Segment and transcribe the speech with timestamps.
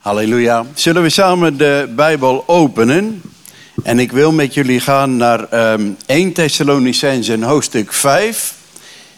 [0.00, 0.66] Halleluja.
[0.74, 3.22] Zullen we samen de Bijbel openen?
[3.82, 8.54] En ik wil met jullie gaan naar um, 1 Thessalonicenzen hoofdstuk 5.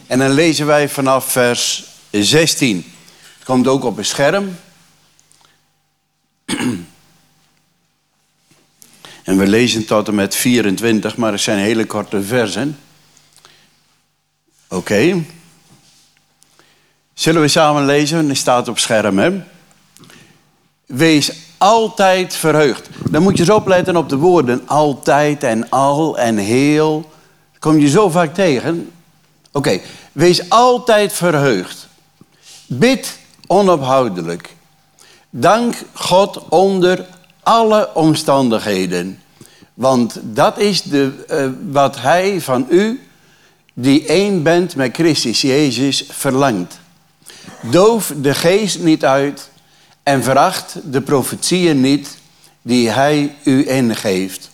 [0.06, 2.92] En dan lezen wij vanaf vers 16.
[3.34, 4.56] Het komt ook op een scherm.
[9.24, 12.78] En we lezen tot en met 24, maar het zijn hele korte versen.
[14.68, 15.24] Oké.
[17.14, 18.28] Zullen we samen lezen?
[18.28, 19.40] Het staat op scherm, hè?
[20.92, 22.88] Wees altijd verheugd.
[23.10, 27.10] Dan moet je zo opletten op de woorden altijd en al en heel.
[27.52, 28.90] Dat kom je zo vaak tegen.
[29.52, 29.80] Oké,
[30.12, 31.88] wees altijd verheugd.
[32.66, 34.56] Bid onophoudelijk.
[35.30, 37.06] Dank God onder
[37.42, 39.22] alle omstandigheden.
[39.74, 43.06] Want dat is de, uh, wat Hij van u,
[43.74, 46.78] die één bent met Christus Jezus, verlangt.
[47.60, 49.50] Doof de geest niet uit
[50.02, 52.16] en veracht de profetieën niet
[52.62, 54.50] die Hij u ingeeft.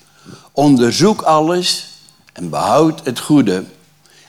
[0.53, 1.89] Onderzoek alles
[2.33, 3.65] en behoud het goede.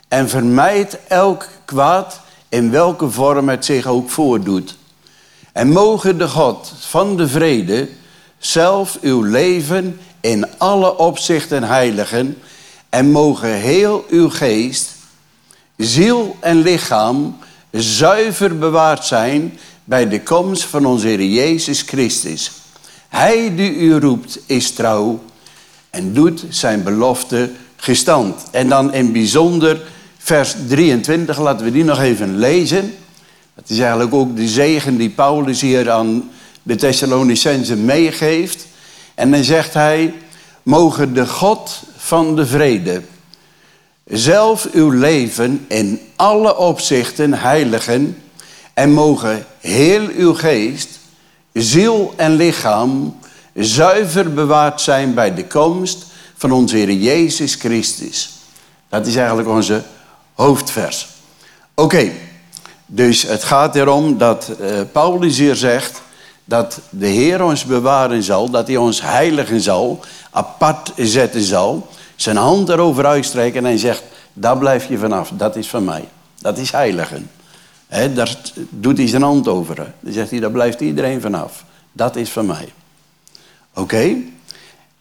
[0.08, 4.78] En vermijd elk kwaad in welke vorm het zich ook voordoet.
[5.52, 7.90] En mogen de God van de vrede
[8.38, 12.38] zelf uw leven in alle opzichten heiligen
[12.90, 14.96] en mogen heel uw geest,
[15.78, 17.38] ziel en lichaam
[17.72, 22.52] zuiver bewaard zijn bij de komst van onze Heer Jezus Christus.
[23.08, 25.24] Hij die u roept is trouw
[25.90, 28.44] en doet zijn belofte gestand.
[28.52, 29.82] En dan in bijzonder
[30.18, 32.94] vers 23, laten we die nog even lezen.
[33.56, 36.30] Dat is eigenlijk ook de zegen die Paulus hier aan
[36.64, 38.66] de Thessalonicenzen meegeeft.
[39.16, 40.14] En dan zegt hij,
[40.64, 43.02] mogen de God van de vrede
[44.06, 48.18] zelf uw leven in alle opzichten heiligen
[48.80, 50.90] en mogen heel uw geest,
[51.54, 53.20] ziel en lichaam
[53.54, 56.06] zuiver bewaard zijn bij de komst
[56.38, 58.30] van onze Heer Jezus Christus.
[58.90, 59.84] Dat is eigenlijk onze
[60.34, 61.08] hoofdvers.
[61.74, 62.12] Oké,
[62.86, 66.02] dus het gaat erom dat uh, Paulus hier zegt
[66.46, 70.00] dat de Heer ons bewaren zal, dat hij ons heiligen zal,
[70.32, 74.04] apart zetten zal, zijn hand erover uitstrekken en zegt,
[74.34, 76.08] daar blijf je vanaf, dat is van mij.
[76.42, 77.30] Dat is heiligen.
[77.90, 78.36] He, daar
[78.70, 79.76] doet hij zijn hand over.
[80.00, 81.66] Dan zegt hij, daar blijft iedereen vanaf.
[81.92, 82.70] Dat is van mij.
[83.74, 84.16] Oké?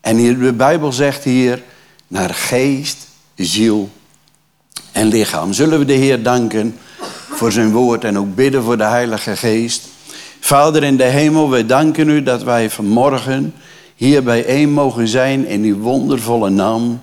[0.00, 1.62] En de Bijbel zegt hier,
[2.06, 3.90] naar geest, ziel
[4.92, 5.52] en lichaam.
[5.52, 6.76] Zullen we de Heer danken
[7.30, 9.82] voor zijn woord en ook bidden voor de Heilige Geest.
[10.40, 13.54] Vader in de hemel, wij danken u dat wij vanmorgen
[13.94, 17.00] hier bijeen mogen zijn in uw wondervolle naam.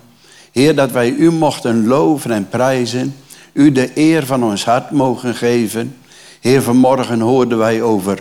[0.52, 3.16] Heer, dat wij u mochten loven en prijzen.
[3.56, 5.96] U de eer van ons hart mogen geven.
[6.40, 8.20] Heer, vanmorgen hoorden wij over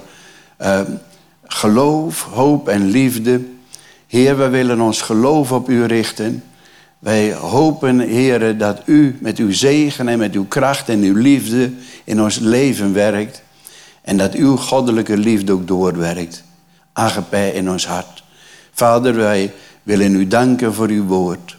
[0.60, 0.80] uh,
[1.42, 3.40] geloof, hoop en liefde.
[4.06, 6.42] Heer, wij willen ons geloof op u richten.
[6.98, 11.72] Wij hopen, Heer, dat u met uw zegen en met uw kracht en uw liefde
[12.04, 13.42] in ons leven werkt.
[14.02, 16.42] En dat uw goddelijke liefde ook doorwerkt.
[16.92, 18.24] Agape in ons hart.
[18.72, 19.52] Vader, wij
[19.82, 21.56] willen u danken voor uw woord.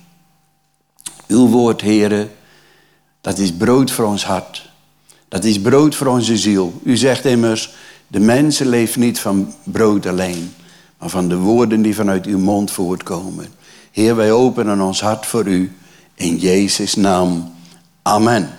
[1.28, 2.28] Uw woord, Heere,
[3.26, 4.70] dat is brood voor ons hart.
[5.28, 6.82] Dat is brood voor onze ziel.
[6.84, 7.74] U zegt immers,
[8.08, 10.54] de mensen leeft niet van brood alleen,
[10.98, 13.48] maar van de woorden die vanuit uw mond voortkomen.
[13.92, 15.72] Heer, wij openen ons hart voor u.
[16.16, 17.54] In Jezus' naam.
[18.02, 18.50] Amen.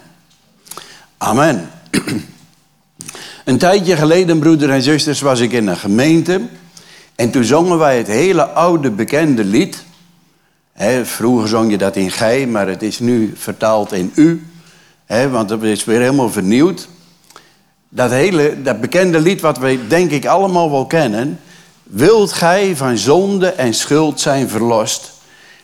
[1.19, 1.71] Amen.
[3.45, 6.41] Een tijdje geleden, broeder en zusters, was ik in een gemeente.
[7.15, 9.85] En toen zongen wij het hele oude bekende lied.
[11.03, 14.47] vroeger zong je dat in gij, maar het is nu vertaald in u.
[15.07, 16.89] want het is weer helemaal vernieuwd.
[17.89, 21.41] Dat hele, dat bekende lied wat wij denk ik allemaal wel kennen.
[21.83, 25.13] Wilt gij van zonde en schuld zijn verlost?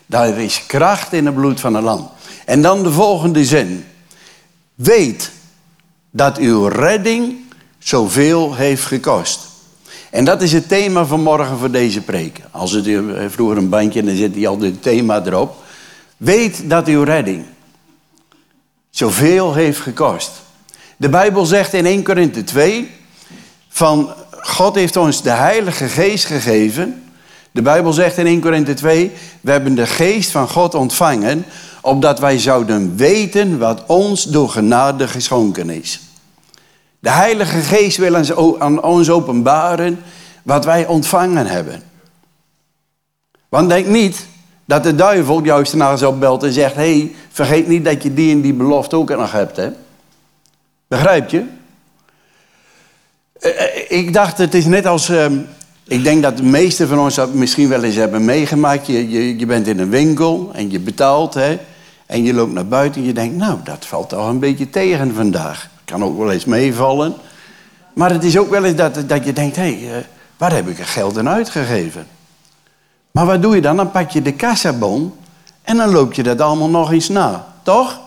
[0.06, 2.10] Daar is kracht in het bloed van een lam.
[2.46, 3.84] En dan de volgende zin.
[4.74, 5.30] Weet
[6.10, 7.36] dat uw redding
[7.78, 9.40] zoveel heeft gekost.
[10.10, 12.40] En dat is het thema van morgen voor deze preek.
[12.50, 12.88] Als het
[13.28, 15.56] vroeger een bandje, dan zit hij al het thema erop.
[16.16, 17.44] Weet dat uw redding
[18.92, 20.30] zoveel heeft gekost.
[20.96, 22.90] De Bijbel zegt in 1 Korinthe 2
[23.68, 27.10] van God heeft ons de Heilige Geest gegeven.
[27.50, 31.44] De Bijbel zegt in 1 Korinthe 2, we hebben de Geest van God ontvangen,
[31.80, 36.00] opdat wij zouden weten wat ons door genade geschonken is.
[36.98, 38.16] De Heilige Geest wil
[38.58, 40.02] aan ons openbaren
[40.42, 41.82] wat wij ontvangen hebben.
[43.48, 44.26] Want denk niet
[44.72, 48.14] dat de duivel juist naar ons opbelt en zegt: hé, hey, vergeet niet dat je
[48.14, 49.56] die en die belofte ook nog hebt.
[49.56, 49.70] Hè?
[50.88, 51.44] Begrijp je?
[53.40, 55.38] Eh, eh, ik dacht, het is net als ehm,
[55.84, 58.86] Ik denk dat de meesten van ons dat misschien wel eens hebben meegemaakt.
[58.86, 61.34] Je, je, je bent in een winkel en je betaalt.
[61.34, 61.58] Hè,
[62.06, 65.14] en je loopt naar buiten en je denkt, nou, dat valt toch een beetje tegen
[65.14, 65.68] vandaag.
[65.84, 67.14] Kan ook wel eens meevallen.
[67.94, 70.04] Maar het is ook wel eens dat, dat je denkt, hé, hey, uh,
[70.36, 72.06] waar heb ik er geld aan uitgegeven?
[73.12, 73.76] Maar wat doe je dan?
[73.76, 75.14] Dan pak je de kassabon
[75.62, 77.46] en dan loop je dat allemaal nog eens na.
[77.62, 78.00] Toch?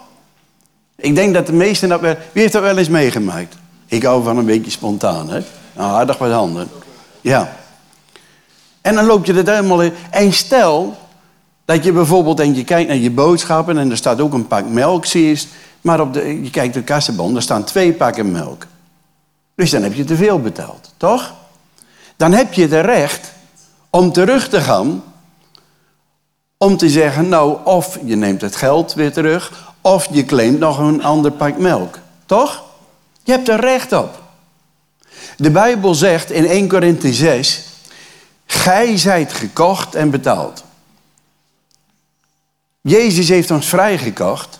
[0.95, 2.15] Ik denk dat de meesten dat wel...
[2.31, 3.55] Wie heeft dat wel eens meegemaakt?
[3.85, 5.39] Ik hou van een beetje spontaan, hè?
[5.73, 6.67] Nou, aardig wat handen.
[7.21, 7.55] Ja.
[8.81, 9.93] En dan loop je dat helemaal in.
[10.09, 10.97] En stel
[11.65, 12.39] dat je bijvoorbeeld...
[12.39, 15.43] En je kijkt naar je boodschappen en er staat ook een pak melk, zie je.
[15.81, 18.65] Maar op de, je kijkt de kassenbon, daar staan twee pakken melk.
[19.55, 21.33] Dus dan heb je te veel betaald, toch?
[22.15, 23.33] Dan heb je het recht
[23.95, 25.03] om terug te gaan.
[26.57, 29.73] Om te zeggen, nou, of je neemt het geld weer terug...
[29.81, 31.99] of je claimt nog een ander pak melk.
[32.25, 32.63] Toch?
[33.23, 34.21] Je hebt er recht op.
[35.37, 37.63] De Bijbel zegt in 1 Korinthe 6...
[38.47, 40.63] Gij zijt gekocht en betaald.
[42.81, 44.59] Jezus heeft ons vrijgekocht.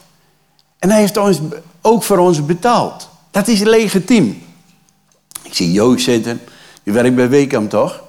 [0.80, 1.40] En hij heeft ons
[1.82, 3.10] ook voor ons betaald.
[3.32, 4.44] Dat is legitiem.
[5.44, 6.42] Ik zie Joost zitten.
[6.84, 8.04] Die werkt bij Weekam, toch?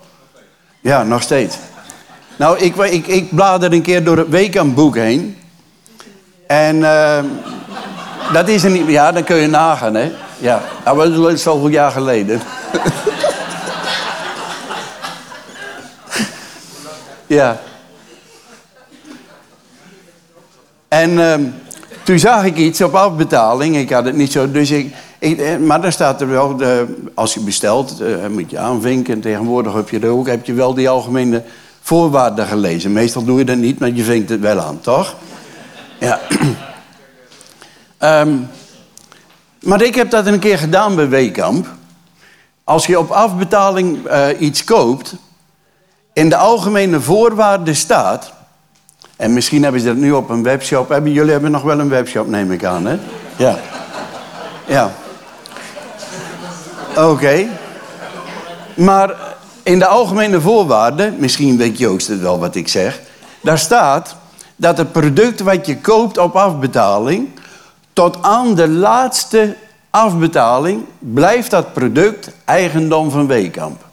[0.87, 1.57] Ja, nog steeds.
[2.37, 5.39] Nou, ik, ik, ik blader een keer door het Weekam-boek heen.
[6.47, 7.19] En uh,
[8.33, 8.87] dat is niet...
[8.87, 10.13] Ja, dan kun je nagaan, hè.
[10.39, 12.41] Ja, nou, dat is zoveel jaar geleden.
[17.27, 17.61] ja.
[20.89, 21.35] En uh,
[22.03, 23.77] toen zag ik iets op afbetaling.
[23.77, 24.51] Ik had het niet zo...
[24.51, 24.95] Dus ik,
[25.35, 29.21] eh, maar dan staat er wel, de, als je bestelt, uh, moet je aanvinken.
[29.21, 31.43] Tegenwoordig heb je, er ook, heb je wel die algemene
[31.83, 32.93] voorwaarden gelezen.
[32.93, 35.15] Meestal doe je dat niet, maar je vinkt het wel aan, toch?
[36.01, 36.21] Ja.
[38.21, 38.49] um,
[39.69, 41.67] maar ik heb dat een keer gedaan bij Weekamp.
[42.65, 43.99] Als je op afbetaling
[44.39, 45.15] iets koopt,
[46.13, 48.33] in de algemene voorwaarden staat...
[49.17, 50.89] en misschien hebben ze dat nu op een webshop.
[50.89, 52.99] Hebben, jullie hebben nog wel een webshop, neem ik aan, hè?
[53.37, 53.59] Ja.
[54.67, 54.93] Ja.
[56.97, 57.47] Oké.
[58.75, 59.15] Maar
[59.63, 63.01] in de algemene voorwaarden, misschien weet Joost het wel wat ik zeg,
[63.41, 64.17] daar staat
[64.57, 67.29] dat het product wat je koopt op afbetaling,
[67.93, 69.57] tot aan de laatste
[69.91, 73.85] afbetaling blijft dat product eigendom van Weekamp.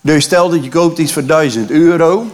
[0.00, 2.26] Dus stel dat je koopt iets voor 1000 euro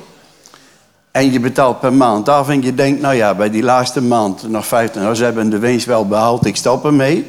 [1.10, 4.48] en je betaalt per maand af en je denkt, nou ja, bij die laatste maand
[4.48, 7.26] nog 15 euro, ze hebben de winst wel behaald, ik stop ermee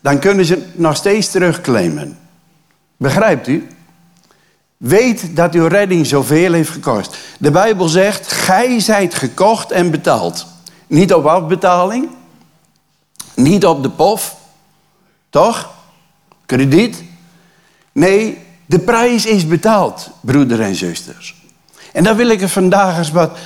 [0.00, 2.18] dan kunnen ze nog steeds terugclaimen.
[2.96, 3.68] Begrijpt u?
[4.76, 7.16] Weet dat uw redding zoveel heeft gekost.
[7.38, 10.46] De Bijbel zegt, gij zijt gekocht en betaald.
[10.86, 12.08] Niet op afbetaling,
[13.34, 14.36] niet op de pof,
[15.30, 15.70] toch?
[16.46, 17.02] Krediet.
[17.92, 21.42] Nee, de prijs is betaald, broeder en zusters.
[21.92, 23.38] En daar wil ik er vandaag eens wat,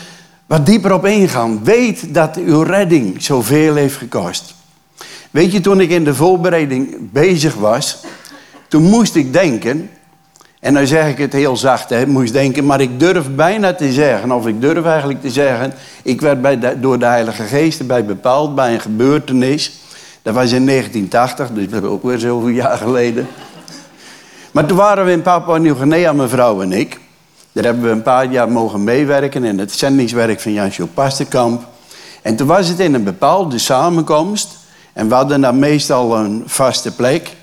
[0.46, 1.64] wat dieper op ingaan.
[1.64, 4.54] Weet dat uw redding zoveel heeft gekost.
[5.32, 7.98] Weet je, toen ik in de voorbereiding bezig was,
[8.68, 9.90] toen moest ik denken,
[10.60, 13.92] en dan zeg ik het heel zacht, hè, moest denken, maar ik durf bijna te
[13.92, 18.04] zeggen, of ik durf eigenlijk te zeggen, ik werd bij door de Heilige Geest bij
[18.04, 19.72] bepaald bij een gebeurtenis.
[20.22, 23.28] Dat was in 1980, dus dat is ook weer zoveel jaar geleden.
[24.50, 27.00] Maar toen waren we in Papua Nieuw-Guinea, mijn vrouw en ik.
[27.52, 31.64] Daar hebben we een paar jaar mogen meewerken in het zendingswerk van Jansjo Pastenkamp.
[32.22, 34.60] En toen was het in een bepaalde samenkomst.
[34.92, 37.36] En we hadden daar meestal een vaste plek.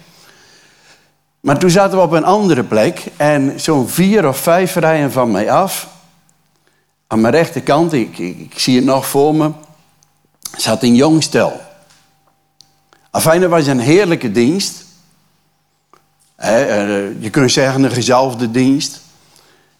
[1.40, 5.32] Maar toen zaten we op een andere plek en zo'n vier of vijf rijen van
[5.32, 5.88] mij af,
[7.08, 9.52] aan mijn rechterkant, ik, ik, zie het nog voor me,
[10.58, 11.62] zat een jong stel.
[13.12, 14.86] Afijn, dat was een heerlijke dienst.
[16.36, 19.02] Eh, je kunt zeggen een gezalfde dienst.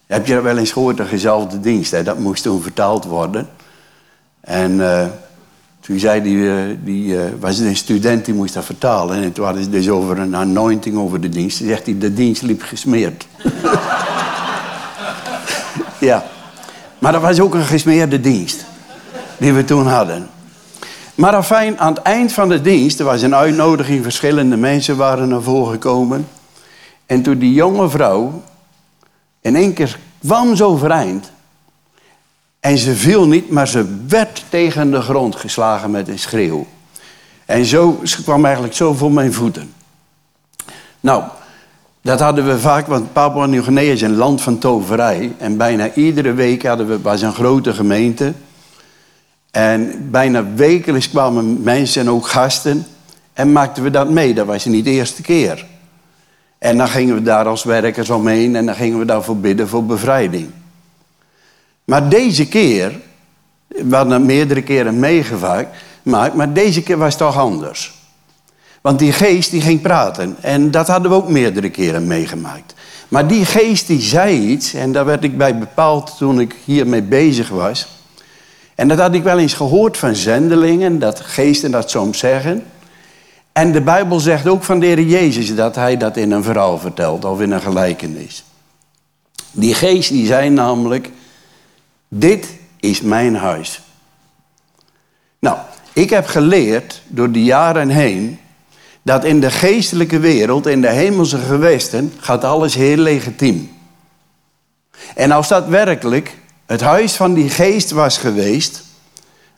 [0.06, 2.04] Heb je dat wel eens gehoord, een gezalfde dienst?
[2.04, 3.48] Dat moest toen vertaald worden.
[4.40, 5.06] En eh,
[5.80, 9.22] toen zei die, eh, die uh, was een student die moest dat vertalen.
[9.22, 11.58] En toen hadden ze dus over een anointing over de dienst.
[11.58, 13.26] Toen zegt hij, de dienst liep gesmeerd.
[16.10, 16.24] ja.
[16.98, 18.64] Maar dat was ook een gesmeerde dienst.
[19.38, 20.28] Die we toen hadden.
[21.14, 25.28] Maar afijn, aan het eind van de dienst, er was een uitnodiging, verschillende mensen waren
[25.28, 26.28] naar voren gekomen.
[27.06, 28.42] En toen die jonge vrouw
[29.40, 31.30] in één keer kwam zo overeind.
[32.60, 36.66] En ze viel niet, maar ze werd tegen de grond geslagen met een schreeuw.
[37.46, 39.72] En zo, ze kwam eigenlijk zo voor mijn voeten.
[41.00, 41.22] Nou,
[42.02, 45.32] dat hadden we vaak, want Papua Nieuw-Guinea is een land van toverij.
[45.38, 48.32] En bijna iedere week hadden we, was een grote gemeente.
[49.50, 52.86] En bijna wekelijks kwamen mensen en ook gasten.
[53.32, 54.34] En maakten we dat mee.
[54.34, 55.66] Dat was niet de eerste keer.
[56.58, 59.84] En dan gingen we daar als werkers omheen en dan gingen we daarvoor bidden voor
[59.84, 60.50] bevrijding.
[61.90, 63.00] Maar deze keer,
[63.66, 65.68] we hadden meerdere keren meegemaakt,
[66.34, 67.92] maar deze keer was het toch anders.
[68.80, 72.74] Want die geest die ging praten en dat hadden we ook meerdere keren meegemaakt.
[73.08, 77.02] Maar die geest die zei iets en daar werd ik bij bepaald toen ik hiermee
[77.02, 77.88] bezig was.
[78.74, 82.64] En dat had ik wel eens gehoord van zendelingen, dat geesten dat soms zeggen.
[83.52, 86.78] En de Bijbel zegt ook van de Heer Jezus dat hij dat in een verhaal
[86.78, 88.44] vertelt of in een gelijkenis.
[89.52, 91.10] Die geest die zei namelijk,
[92.10, 92.48] dit
[92.80, 93.80] is mijn huis.
[95.38, 95.58] Nou,
[95.92, 98.38] ik heb geleerd door de jaren heen
[99.02, 103.70] dat in de geestelijke wereld, in de hemelse gewesten, gaat alles heel legitiem.
[105.14, 106.36] En als dat werkelijk
[106.66, 108.84] het huis van die geest was geweest,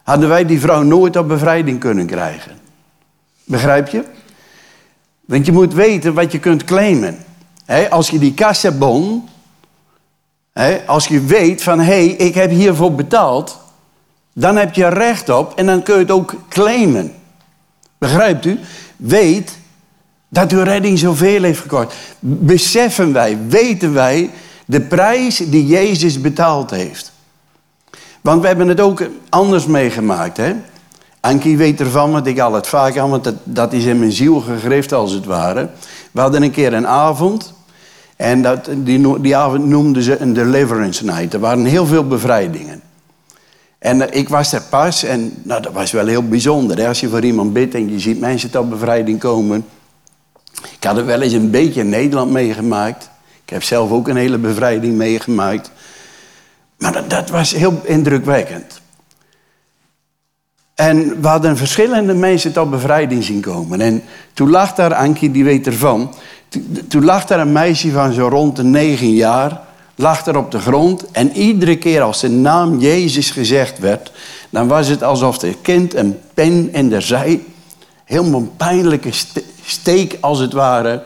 [0.02, 2.58] hadden wij die vrouw nooit op bevrijding kunnen krijgen.
[3.44, 4.04] Begrijp je?
[5.24, 7.24] Want je moet weten wat je kunt claimen.
[7.90, 8.34] als je die
[10.86, 13.58] als je weet van hé, hey, ik heb hiervoor betaald,
[14.32, 17.12] dan heb je recht op en dan kun je het ook claimen.
[17.98, 18.58] Begrijpt u?
[18.96, 19.58] Weet
[20.28, 21.96] dat uw redding zoveel heeft gekost.
[22.18, 24.30] Beseffen wij, weten wij
[24.64, 27.12] de prijs die Jezus betaald heeft.
[28.20, 30.36] Want we hebben het ook anders meegemaakt.
[30.36, 30.54] Hè?
[31.20, 34.12] Ankie weet ervan, want ik al het vaak aan, want dat, dat is in mijn
[34.12, 35.68] ziel gegrift als het ware.
[36.10, 37.52] We hadden een keer een avond.
[38.22, 41.34] En dat, die, die avond noemden ze een deliverance night.
[41.34, 42.82] Er waren heel veel bevrijdingen.
[43.78, 46.78] En eh, ik was er pas en nou, dat was wel heel bijzonder.
[46.78, 46.88] Hè?
[46.88, 49.64] Als je voor iemand bidt en je ziet mensen tot bevrijding komen.
[50.62, 53.10] Ik had het wel eens een beetje in Nederland meegemaakt.
[53.44, 55.70] Ik heb zelf ook een hele bevrijding meegemaakt.
[56.78, 58.80] Maar dat, dat was heel indrukwekkend.
[60.74, 63.80] En we hadden verschillende mensen tot bevrijding zien komen.
[63.80, 64.02] En
[64.32, 66.14] toen lag daar, Ankie die weet ervan...
[66.88, 69.60] Toen lag daar een meisje van zo rond de negen jaar
[69.94, 71.10] lag er op de grond.
[71.10, 74.12] En iedere keer als de naam Jezus gezegd werd,
[74.50, 77.40] dan was het alsof de kind een pen in de zij,
[78.04, 79.10] helemaal een pijnlijke
[79.64, 81.02] steek als het ware.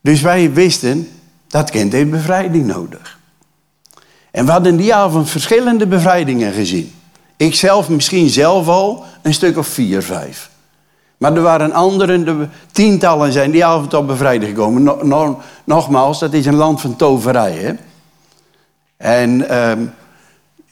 [0.00, 1.08] Dus wij wisten,
[1.48, 3.18] dat kind heeft bevrijding nodig.
[4.30, 6.92] En we hadden die avond verschillende bevrijdingen gezien.
[7.36, 10.50] Ik zelf misschien zelf al een stuk of vier, vijf.
[11.18, 14.96] Maar er waren anderen, de tientallen zijn die avond op bevrijding gekomen.
[15.64, 17.52] nogmaals, dat is een land van toverij.
[17.52, 17.72] Hè?
[18.96, 19.78] En ehm,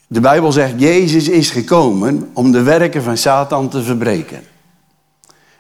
[0.07, 4.41] de Bijbel zegt, Jezus is gekomen om de werken van Satan te verbreken.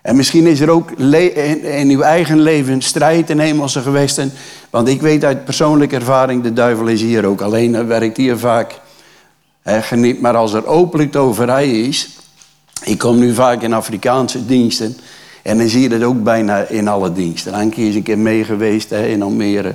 [0.02, 4.32] En misschien is er ook in, uw eigen leven strijd in hemelse gewesten.
[4.70, 7.40] Want ik weet uit persoonlijke ervaring, de duivel is hier ook.
[7.40, 8.80] Alleen werkt hier vaak
[9.64, 10.20] geniet.
[10.20, 12.08] Maar als er openlijk toverij is,
[12.84, 14.96] ik kom nu vaak in Afrikaanse diensten.
[15.42, 17.54] En dan zie je dat ook bijna in alle diensten.
[17.54, 19.74] Ankie is een keer mee geweest hè, in Almere.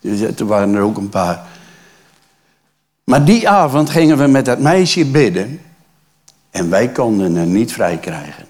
[0.00, 1.46] Dus er waren er ook een paar.
[3.04, 5.60] Maar die avond gingen we met dat meisje bidden.
[6.50, 8.44] En wij konden haar niet vrij krijgen.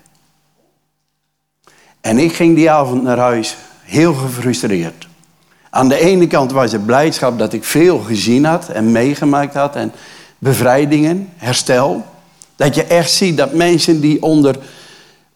[2.00, 5.08] En ik ging die avond naar huis heel gefrustreerd.
[5.70, 9.76] Aan de ene kant was het blijdschap dat ik veel gezien had en meegemaakt had.
[9.76, 9.92] En
[10.38, 12.04] bevrijdingen, herstel.
[12.58, 14.58] Dat je echt ziet dat mensen die onder,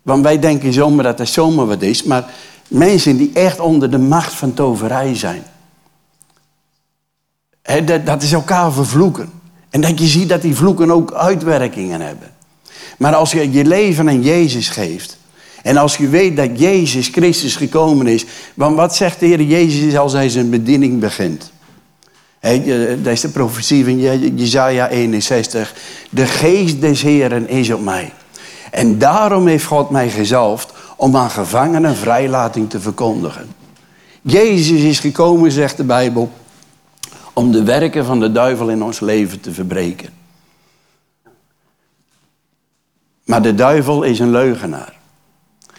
[0.02, 2.24] want wij denken zomaar dat er zomaar wat is, maar
[2.68, 5.42] mensen die echt onder de macht van toverij zijn.
[7.84, 9.30] dat, dat is elkaar vervloeken.
[9.70, 12.30] En dat je ziet dat die vloeken ook uitwerkingen hebben.
[12.98, 15.16] Maar als je je leven aan Jezus geeft.
[15.62, 18.24] En als je weet dat Jezus Christus gekomen is.
[18.54, 21.52] Want wat zegt de Heer Jezus als hij zijn bediening begint?
[22.42, 23.98] Dat is de profetie van
[24.36, 25.74] Jezaja 61.
[26.10, 28.12] De geest des Heren is op mij.
[28.70, 33.48] En daarom heeft God mij gezalfd om aan gevangenen vrijlating te verkondigen.
[34.22, 36.30] Jezus is gekomen, zegt de Bijbel,
[37.32, 40.10] om de werken van de duivel in ons leven te verbreken.
[43.24, 45.00] Maar de duivel is een leugenaar.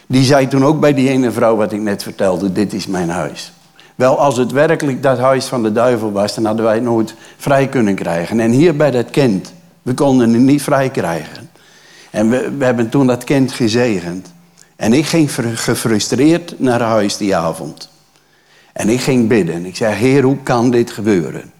[0.06, 3.08] Die zei toen ook bij die ene vrouw wat ik net vertelde, dit is mijn
[3.08, 3.52] huis.
[3.94, 7.14] Wel, als het werkelijk dat huis van de duivel was, dan hadden wij het nooit
[7.36, 8.40] vrij kunnen krijgen.
[8.40, 11.50] En hier bij dat kind, we konden het niet vrij krijgen.
[12.10, 14.32] En we, we hebben toen dat kind gezegend.
[14.76, 17.90] En ik ging gefrustreerd naar huis die avond.
[18.72, 19.66] En ik ging bidden.
[19.66, 21.52] Ik zei, Heer, hoe kan dit gebeuren?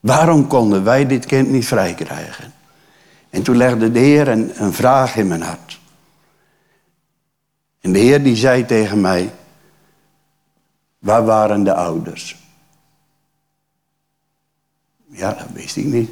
[0.00, 2.52] Waarom konden wij dit kind niet vrij krijgen?
[3.30, 5.80] En toen legde de Heer een, een vraag in mijn hart.
[7.80, 9.30] En de Heer die zei tegen mij,
[11.02, 12.36] Waar waren de ouders?
[15.06, 16.10] Ja, dat wist ik niet.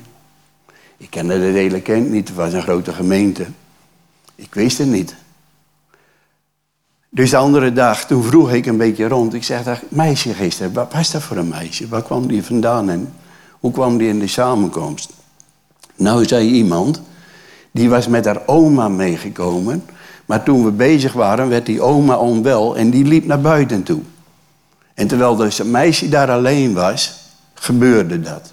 [0.97, 2.29] Ik kende de hele kind niet.
[2.29, 3.47] Het was een grote gemeente.
[4.35, 5.15] Ik wist het niet.
[7.09, 9.35] Dus de andere dag, toen vroeg ik een beetje rond.
[9.35, 11.89] Ik zeg, dat meisje gisteren, wat was dat voor een meisje?
[11.89, 13.13] Waar kwam die vandaan en
[13.61, 15.13] hoe kwam die in de samenkomst?
[15.97, 17.03] Nou, zei iemand,
[17.71, 19.85] die was met haar oma meegekomen.
[20.27, 24.01] Maar toen we bezig waren, werd die oma onwel en die liep naar buiten toe.
[25.01, 27.15] En terwijl dus het meisje daar alleen was,
[27.55, 28.53] gebeurde dat.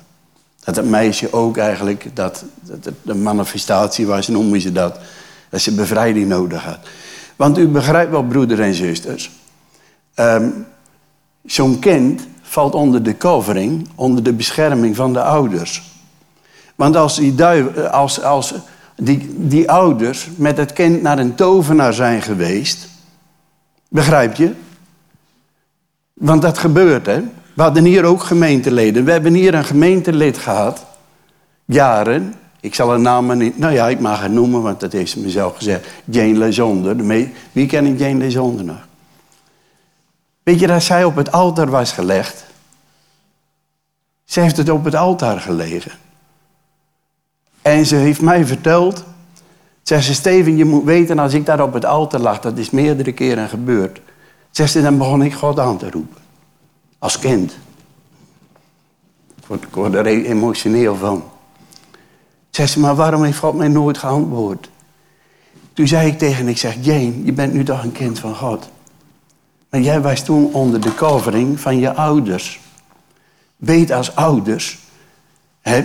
[0.64, 5.00] Dat het meisje ook eigenlijk, dat, dat het een manifestatie was, noemen ze dat.
[5.50, 6.80] Dat ze bevrijding nodig had.
[7.36, 9.32] Want u begrijpt wel, broeders en zusters.
[10.14, 10.50] Ehm,
[11.46, 15.84] zo'n kind valt onder de covering, onder de bescherming van de ouders.
[16.76, 17.44] Want als die,
[17.92, 18.54] als, als
[18.96, 22.88] die, die ouders met het kind naar een tovenaar zijn geweest,
[23.90, 24.54] begrijp je?
[26.18, 27.22] Want dat gebeurt, hè?
[27.54, 29.06] We hadden hier ook gemeenteleden.
[29.06, 30.86] We hebben hier een gemeentelid gehad,
[31.66, 32.34] jaren.
[32.60, 35.20] Ik zal haar naam niet, nou ja, ik mag haar noemen, want dat heeft ze
[35.20, 35.88] mezelf gezegd.
[36.06, 36.96] Jane Lezonder.
[37.52, 38.88] Wie kent Jane Lezonder nog?
[40.44, 42.46] Weet je dat zij op het altaar was gelegd?
[44.26, 45.92] Ze heeft het op het altaar gelegen.
[47.62, 49.04] En ze heeft mij verteld.
[49.84, 52.70] Zegt ze, Steven, je moet weten, als ik daar op het altaar lag, dat is
[52.70, 54.00] meerdere keren gebeurd.
[54.58, 56.22] Zegt ze, dan begon ik God aan te roepen.
[56.98, 57.58] Als kind.
[59.50, 61.24] Ik word er emotioneel van.
[62.50, 64.70] Zegt ze, maar waarom heeft God mij nooit geantwoord?
[65.74, 68.70] Toen zei ik tegen ik zeg, Jane, je bent nu toch een kind van God.
[69.70, 72.60] Maar jij was toen onder de covering van je ouders.
[73.56, 74.80] Weet als ouders,
[75.62, 75.84] hè,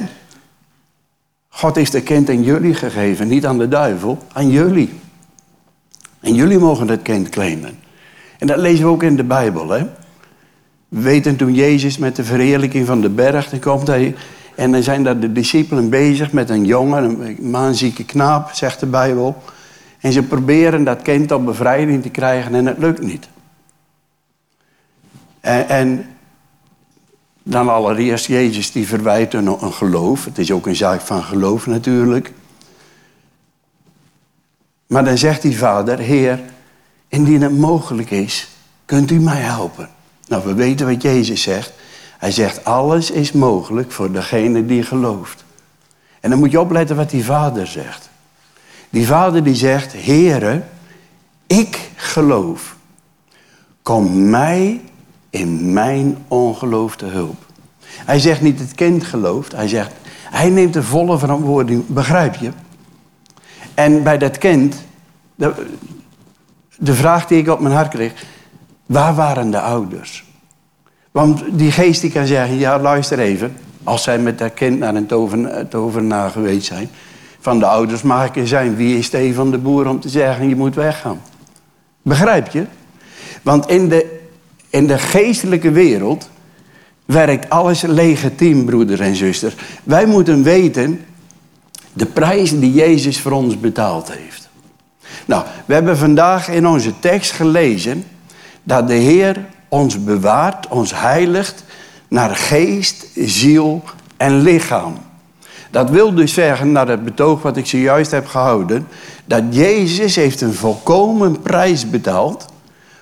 [1.48, 5.00] God heeft de kind aan jullie gegeven, niet aan de duivel, aan jullie.
[6.20, 7.81] En jullie mogen het kind claimen.
[8.42, 9.68] En dat lezen we ook in de Bijbel.
[9.68, 9.86] Hè?
[10.88, 14.14] We weten toen Jezus met de verheerlijking van de berg, dan komt hij
[14.54, 18.86] en dan zijn daar de discipelen bezig met een jongen, een maanzieke knaap, zegt de
[18.86, 19.42] Bijbel.
[20.00, 23.28] En ze proberen dat kind op bevrijding te krijgen en het lukt niet.
[25.40, 26.06] En, en
[27.42, 30.24] dan allereerst Jezus die verwijt een geloof.
[30.24, 32.32] Het is ook een zaak van geloof natuurlijk.
[34.86, 36.40] Maar dan zegt die vader, Heer,
[37.12, 38.48] indien het mogelijk is,
[38.84, 39.88] kunt u mij helpen.
[40.26, 41.72] Nou, we weten wat Jezus zegt.
[42.18, 45.44] Hij zegt, alles is mogelijk voor degene die gelooft.
[46.20, 48.10] En dan moet je opletten wat die vader zegt.
[48.90, 50.62] Die vader die zegt, Heere,
[51.46, 52.76] ik geloof.
[53.82, 54.80] Kom mij
[55.30, 57.46] in mijn ongeloof te hulp.
[57.80, 59.92] Hij zegt niet het kind gelooft, hij zegt,
[60.30, 62.50] hij neemt de volle verantwoording, begrijp je?
[63.74, 64.76] En bij dat kind,
[66.82, 68.12] de, de vraag die ik op mijn hart kreeg,
[68.86, 70.24] waar waren de ouders?
[71.10, 74.94] Want die geest die kan zeggen, ja luister even, als zij met dat kind naar
[74.94, 76.90] een toven, tovenaar geweest zijn,
[77.40, 80.56] van de ouders mag ik zijn, wie is Stefan de Boer om te zeggen, je
[80.56, 81.20] moet weggaan?
[82.02, 82.64] Begrijp je?
[83.42, 84.20] Want in de
[84.72, 86.30] in de geestelijke wereld
[87.04, 89.54] werkt alles legitiem, broeders en zusters.
[89.84, 91.04] Wij moeten weten
[91.92, 94.41] de prijs die Jezus voor ons betaald heeft.
[95.24, 98.04] Nou, we hebben vandaag in onze tekst gelezen
[98.62, 101.64] dat de Heer ons bewaart, ons heiligt
[102.08, 103.82] naar geest, ziel
[104.16, 104.94] en lichaam.
[105.70, 108.86] Dat wil dus zeggen, naar het betoog wat ik zojuist heb gehouden,
[109.24, 112.46] dat Jezus heeft een volkomen prijs betaald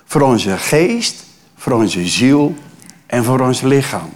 [0.05, 1.23] voor onze geest,
[1.55, 2.55] voor onze ziel
[3.07, 4.09] en voor ons lichaam.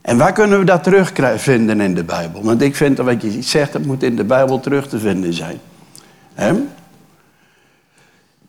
[0.00, 2.42] En waar kunnen we dat terugvinden in de Bijbel?
[2.42, 5.34] Want ik vind dat wat je zegt, dat moet in de Bijbel terug te vinden
[5.34, 5.60] zijn.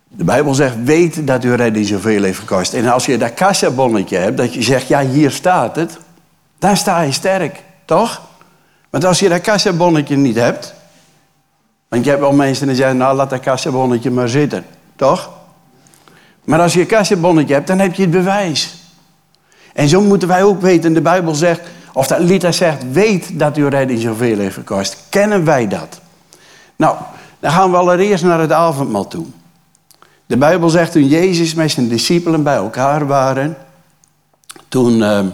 [0.08, 2.73] De Bijbel zegt, weet dat uw redding zoveel heeft gekost.
[2.73, 5.97] En als je dat kassabonnetje hebt, dat je zegt, ja, hier staat het.
[6.60, 8.21] Dan sta je sterk, toch?
[8.89, 10.76] Want als je dat kassabonnetje niet hebt...
[11.88, 14.65] Want je hebt wel mensen die zeggen, nou, laat dat kassabonnetje maar zitten.
[14.95, 15.30] Toch?
[16.43, 18.76] Maar als je een kassenbonnetje hebt, dan heb je het bewijs.
[19.73, 20.93] En zo moeten wij ook weten.
[20.93, 21.62] De Bijbel zegt,
[21.93, 24.97] of dat Lita zegt, weet dat uw redding zoveel heeft gekost.
[25.10, 26.00] Kennen wij dat?
[26.76, 26.97] Nou,
[27.39, 29.26] dan gaan we allereerst naar het avondmaal toe.
[30.26, 33.58] De Bijbel zegt, toen Jezus met zijn discipelen bij elkaar waren,
[34.67, 35.26] toen, uh,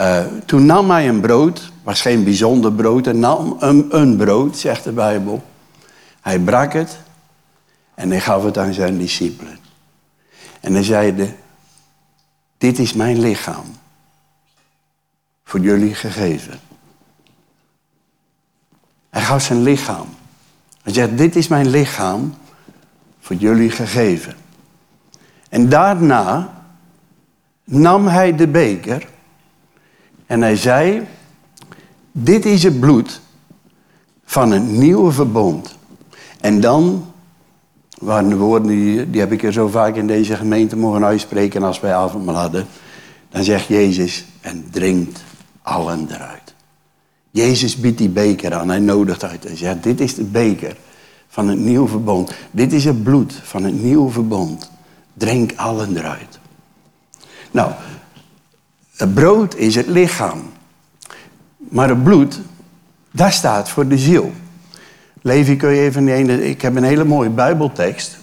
[0.00, 4.56] uh, toen nam hij een brood, was geen bijzonder brood, en nam een, een brood,
[4.56, 5.42] zegt de Bijbel.
[6.20, 6.98] Hij brak het
[7.94, 9.58] en hij gaf het aan zijn discipelen.
[10.60, 11.34] En hij zeide,
[12.58, 13.64] dit is mijn lichaam.
[15.44, 16.60] Voor jullie gegeven.
[19.10, 20.06] Hij gaf zijn lichaam.
[20.84, 22.34] Hij zegt, dit is mijn lichaam
[23.20, 24.34] voor jullie gegeven.
[25.48, 26.62] En daarna
[27.64, 29.06] nam hij de beker
[30.26, 31.06] en hij zei,
[32.12, 33.20] dit is het bloed
[34.24, 35.78] van een nieuwe verbond.
[36.40, 37.12] En dan
[37.98, 41.62] waren de woorden die, die heb ik er zo vaak in deze gemeente mogen uitspreken
[41.62, 42.66] als wij avondmaal hadden.
[43.28, 45.22] Dan zegt Jezus, en drinkt
[45.62, 46.53] allen eruit.
[47.34, 49.44] Jezus biedt die beker aan, hij nodigt uit.
[49.44, 50.76] Hij zegt, dit is de beker
[51.28, 52.32] van het nieuwe verbond.
[52.50, 54.70] Dit is het bloed van het nieuwe verbond.
[55.14, 56.38] Drink allen eruit.
[57.50, 57.72] Nou,
[58.96, 60.42] het brood is het lichaam.
[61.56, 62.40] Maar het bloed,
[63.10, 64.32] dat staat voor de ziel.
[65.22, 68.18] Levi, kun je even ene, ik heb een hele mooie Bijbeltekst.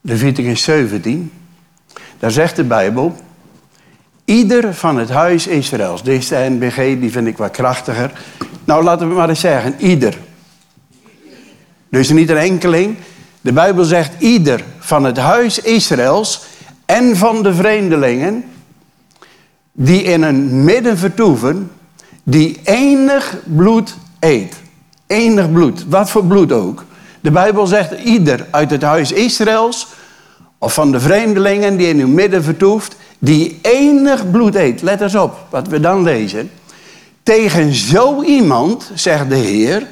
[0.00, 1.32] Leviticus 17.
[2.18, 3.16] Daar zegt de Bijbel.
[4.30, 6.02] Ieder van het huis Israëls.
[6.02, 8.12] Deze NBG, die vind ik wat krachtiger.
[8.64, 9.74] Nou, laten we maar eens zeggen.
[9.78, 10.18] Ieder.
[11.88, 12.96] Dus niet een enkeling.
[13.40, 16.42] De Bijbel zegt ieder van het huis Israëls
[16.86, 18.44] en van de vreemdelingen
[19.72, 21.70] die in een midden vertoeven,
[22.22, 24.54] die enig bloed eet.
[25.06, 26.84] Enig bloed, wat voor bloed ook.
[27.20, 29.88] De Bijbel zegt ieder uit het huis Israëls
[30.58, 34.82] of van de vreemdelingen die in uw midden vertoeft, die enig bloed eet.
[34.82, 36.50] Let eens op wat we dan lezen.
[37.22, 39.86] Tegen zo iemand, zegt de Heer,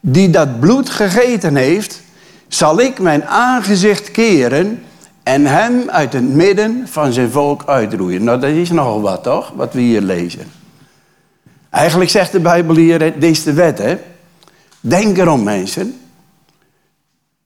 [0.00, 2.02] die dat bloed gegeten heeft,
[2.48, 4.82] zal ik mijn aangezicht keren
[5.22, 8.24] en hem uit het midden van zijn volk uitroeien.
[8.24, 9.52] Nou, dat is nogal wat, toch?
[9.56, 10.46] Wat we hier lezen.
[11.70, 13.98] Eigenlijk zegt de Bijbel hier, dit is de wet, hè?
[14.80, 16.00] Denk erom, mensen.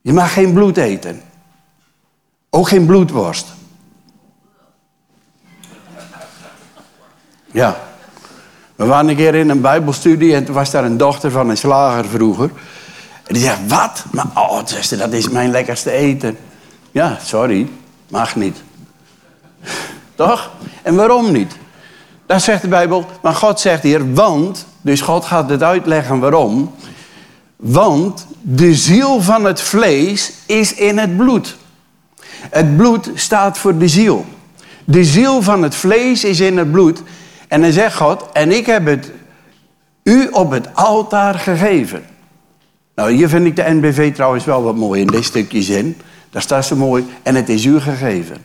[0.01, 1.21] Je mag geen bloed eten.
[2.49, 3.47] Ook geen bloedworst.
[7.53, 7.77] Ja.
[8.75, 11.57] We waren een keer in een bijbelstudie en toen was daar een dochter van een
[11.57, 12.49] slager vroeger.
[13.23, 14.05] En die zegt, wat?
[14.11, 16.37] Maar, oh, zuster, dat is mijn lekkerste eten.
[16.91, 17.69] Ja, sorry,
[18.09, 18.57] mag niet.
[20.15, 20.51] Toch?
[20.81, 21.55] En waarom niet?
[22.25, 26.73] Dat zegt de Bijbel, maar God zegt hier, want, dus God gaat het uitleggen waarom.
[27.55, 31.57] Want de ziel van het vlees is in het bloed.
[32.49, 34.25] Het bloed staat voor de ziel.
[34.83, 37.01] De ziel van het vlees is in het bloed.
[37.53, 39.11] En dan zegt God, en ik heb het
[40.03, 42.03] u op het altaar gegeven.
[42.95, 45.97] Nou, hier vind ik de NBV trouwens wel wat mooi in dit stukje zin.
[46.29, 48.37] Daar staat zo mooi, en het is u gegeven.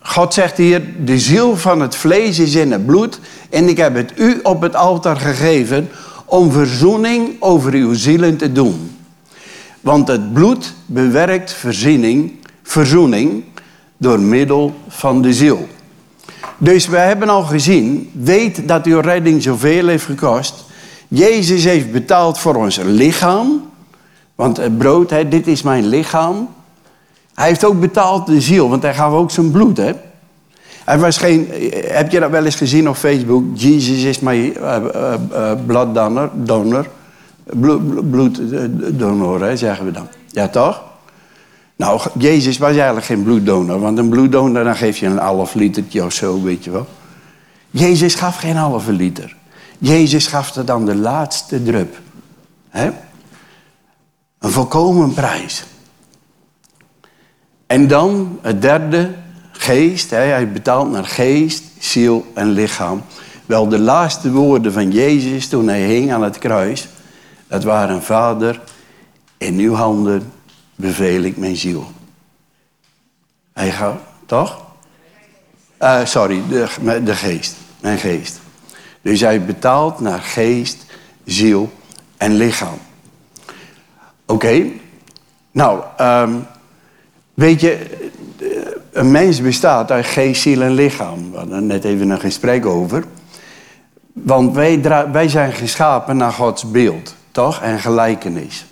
[0.00, 3.20] God zegt hier, de ziel van het vlees is in het bloed.
[3.50, 5.88] En ik heb het u op het altaar gegeven
[6.24, 8.96] om verzoening over uw zielen te doen.
[9.80, 13.44] Want het bloed bewerkt verzoening, verzoening
[13.96, 15.68] door middel van de ziel.
[16.62, 20.54] Dus we hebben al gezien, weet dat uw redding zoveel heeft gekost.
[21.08, 23.68] Jezus heeft betaald voor ons lichaam.
[24.34, 26.48] Want het brood, dit is mijn lichaam.
[27.34, 29.76] Hij heeft ook betaald de ziel, want hij gaf ook zijn bloed.
[29.76, 29.92] Hè?
[30.84, 31.48] Hij was geen,
[31.86, 33.44] heb je dat wel eens gezien op Facebook?
[33.54, 35.14] Jesus is mijn uh,
[35.66, 36.30] bloeddonor.
[36.34, 36.86] Donor,
[38.10, 40.08] bloeddonor, zeggen we dan.
[40.30, 40.82] Ja, toch?
[41.80, 43.80] Nou, Jezus was eigenlijk geen bloeddonor.
[43.80, 46.86] Want een bloeddonor, dan geef je een half litertje of zo, weet je wel.
[47.70, 49.36] Jezus gaf geen halve liter.
[49.78, 51.98] Jezus gaf er dan de laatste drup.
[52.68, 52.90] Hè?
[54.38, 55.64] Een volkomen prijs.
[57.66, 59.14] En dan het derde,
[59.52, 60.10] geest.
[60.10, 63.02] Hij betaalt naar geest, ziel en lichaam.
[63.46, 66.88] Wel, de laatste woorden van Jezus toen hij hing aan het kruis.
[67.48, 68.60] Dat waren, Vader,
[69.38, 70.38] in uw handen
[70.80, 71.92] beveel ik mijn ziel.
[73.52, 74.68] Hij gaat, toch?
[75.80, 77.56] Uh, sorry, de, de geest.
[77.80, 78.40] Mijn geest.
[79.02, 80.84] Dus hij betaalt naar geest,
[81.24, 81.72] ziel
[82.16, 82.78] en lichaam.
[84.26, 84.64] Oké.
[85.50, 86.46] Nou, um,
[87.34, 87.86] weet je,
[88.92, 91.30] een mens bestaat uit geest, ziel en lichaam.
[91.30, 93.04] We hadden net even een gesprek over.
[94.12, 94.80] Want wij,
[95.12, 97.60] wij zijn geschapen naar Gods beeld, toch?
[97.60, 98.66] En gelijkenis.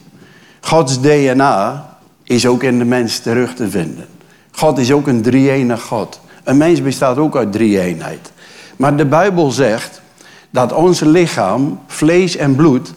[0.60, 1.97] Gods DNA
[2.28, 4.06] is ook in de mens terug te vinden.
[4.50, 6.20] God is ook een drie-enig God.
[6.44, 8.32] Een mens bestaat ook uit drie-eenheid.
[8.76, 10.00] Maar de Bijbel zegt
[10.50, 12.92] dat ons lichaam, vlees en bloed,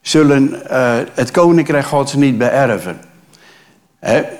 [0.00, 2.98] zullen uh, het koninkrijk Gods niet beërven.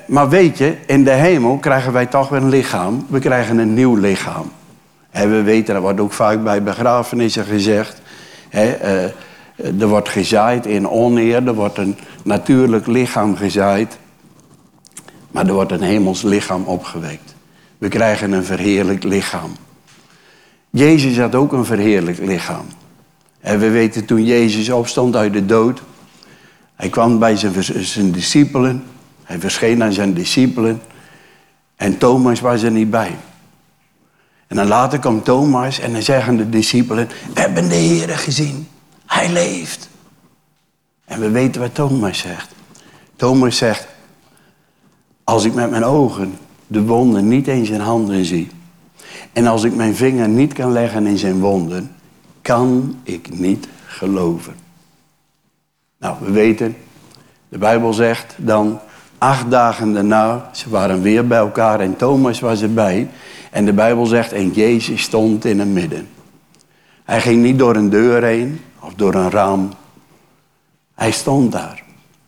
[0.06, 3.06] Maar weet je, in de hemel krijgen wij toch weer een lichaam.
[3.08, 4.50] We krijgen een nieuw lichaam.
[5.10, 8.00] He, we weten, dat wordt ook vaak bij begrafenissen gezegd.
[8.48, 13.98] He, uh, er wordt gezaaid in oneer, er wordt een natuurlijk lichaam gezaaid.
[15.36, 17.34] Maar er wordt een hemels lichaam opgewekt.
[17.78, 19.52] We krijgen een verheerlijk lichaam.
[20.70, 22.66] Jezus had ook een verheerlijk lichaam.
[23.40, 25.82] En we weten toen Jezus opstond uit de dood.
[26.74, 28.84] Hij kwam bij zijn, zijn discipelen.
[29.22, 30.82] Hij verscheen aan zijn discipelen.
[31.76, 33.16] En Thomas was er niet bij.
[34.46, 38.68] En dan later komt Thomas en dan zeggen de discipelen: We hebben de Heer gezien.
[39.06, 39.88] Hij leeft.
[41.04, 42.48] En we weten wat Thomas zegt.
[43.16, 43.86] Thomas zegt,
[45.26, 48.48] als ik met mijn ogen de wonden niet in zijn handen zie.
[49.32, 51.94] En als ik mijn vinger niet kan leggen in zijn wonden,
[52.42, 54.54] kan ik niet geloven.
[55.98, 56.76] Nou, we weten,
[57.48, 58.78] de Bijbel zegt dan
[59.18, 63.08] acht dagen daarna, ze waren weer bij elkaar en Thomas was erbij.
[63.50, 66.08] En de Bijbel zegt, en Jezus stond in het midden.
[67.04, 69.70] Hij ging niet door een deur heen of door een raam.
[70.94, 71.85] Hij stond daar.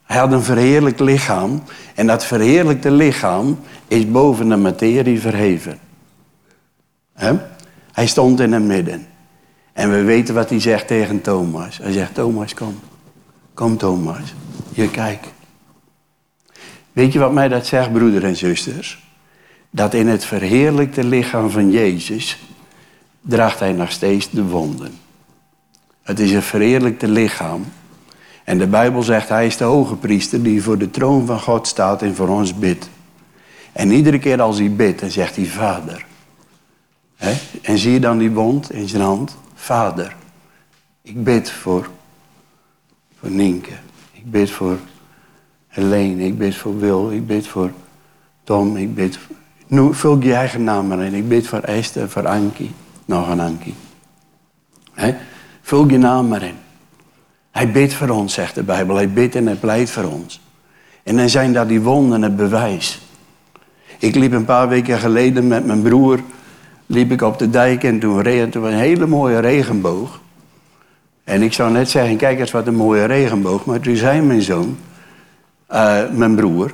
[0.09, 1.63] Hij had een verheerlijk lichaam.
[1.95, 5.79] En dat verheerlijkte lichaam is boven de materie verheven.
[7.91, 9.07] Hij stond in het midden.
[9.73, 11.77] En we weten wat hij zegt tegen Thomas.
[11.77, 12.79] Hij zegt, Thomas, kom.
[13.53, 14.33] Kom, Thomas.
[14.73, 15.27] Hier, kijk.
[16.91, 19.03] Weet je wat mij dat zegt, broeder en zusters?
[19.69, 22.39] Dat in het verheerlijkte lichaam van Jezus
[23.21, 24.91] draagt hij nog steeds de wonden.
[26.01, 27.65] Het is een verheerlijkte lichaam.
[28.49, 31.67] En de Bijbel zegt, hij is de hoge priester die voor de troon van God
[31.67, 32.89] staat en voor ons bidt.
[33.71, 36.05] En iedere keer als hij bidt, dan zegt hij vader.
[37.61, 39.37] En zie je dan die wond in zijn hand?
[39.53, 40.15] Vader,
[41.01, 41.89] ik bid voor,
[43.19, 43.71] voor Nienke.
[44.11, 44.77] Ik bid voor
[45.67, 46.23] Helene.
[46.23, 47.11] Ik bid voor Wil.
[47.11, 47.71] Ik bid voor
[48.43, 48.77] Tom.
[48.77, 49.19] Ik bid...
[49.67, 51.13] Nu, vul je eigen naam maar in.
[51.13, 52.71] Ik bid voor Esther, voor Ankie.
[53.05, 53.75] Nog een Ankie.
[54.93, 55.15] He?
[55.61, 56.55] Vul je naam maar in.
[57.51, 58.95] Hij bidt voor ons, zegt de Bijbel.
[58.95, 60.41] Hij bidt en hij pleit voor ons.
[61.03, 63.01] En dan zijn daar die wonden het bewijs.
[63.99, 66.19] Ik liep een paar weken geleden met mijn broer
[66.89, 70.21] liep ik op de dijk en toen reed er een hele mooie regenboog.
[71.23, 73.65] En ik zou net zeggen, kijk eens wat een mooie regenboog.
[73.65, 74.77] Maar toen zei mijn zoon,
[75.71, 76.71] uh, mijn broer,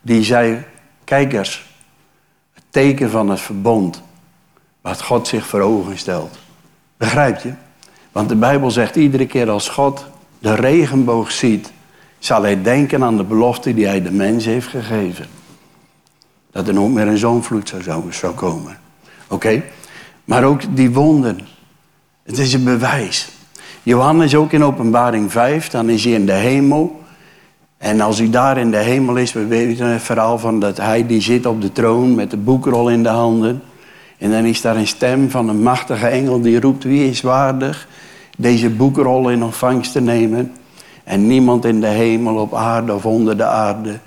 [0.00, 0.64] die zei,
[1.04, 1.66] kijk eens,
[2.54, 4.02] het teken van het verbond.
[4.80, 6.38] Wat God zich voor ogen stelt.
[6.96, 7.52] Begrijp je?
[8.12, 10.06] Want de Bijbel zegt iedere keer als God
[10.38, 11.72] de regenboog ziet,
[12.18, 15.26] zal hij denken aan de belofte die hij de mens heeft gegeven.
[16.50, 18.78] Dat er nooit meer een zoonvloed zou, zou komen.
[19.28, 19.62] Oké?
[20.24, 21.40] Maar ook die wonden.
[22.22, 23.28] Het is een bewijs.
[23.82, 27.02] Johannes ook in openbaring 5, dan is hij in de hemel.
[27.78, 31.06] En als hij daar in de hemel is, we weten het verhaal van dat hij
[31.06, 33.62] die zit op de troon met de boekrol in de handen.
[34.18, 37.88] En dan is daar een stem van een machtige engel die roept, wie is waardig
[38.40, 40.52] deze boekrol in ontvangst te nemen?
[41.04, 43.98] En niemand in de hemel, op aarde of onder de aarde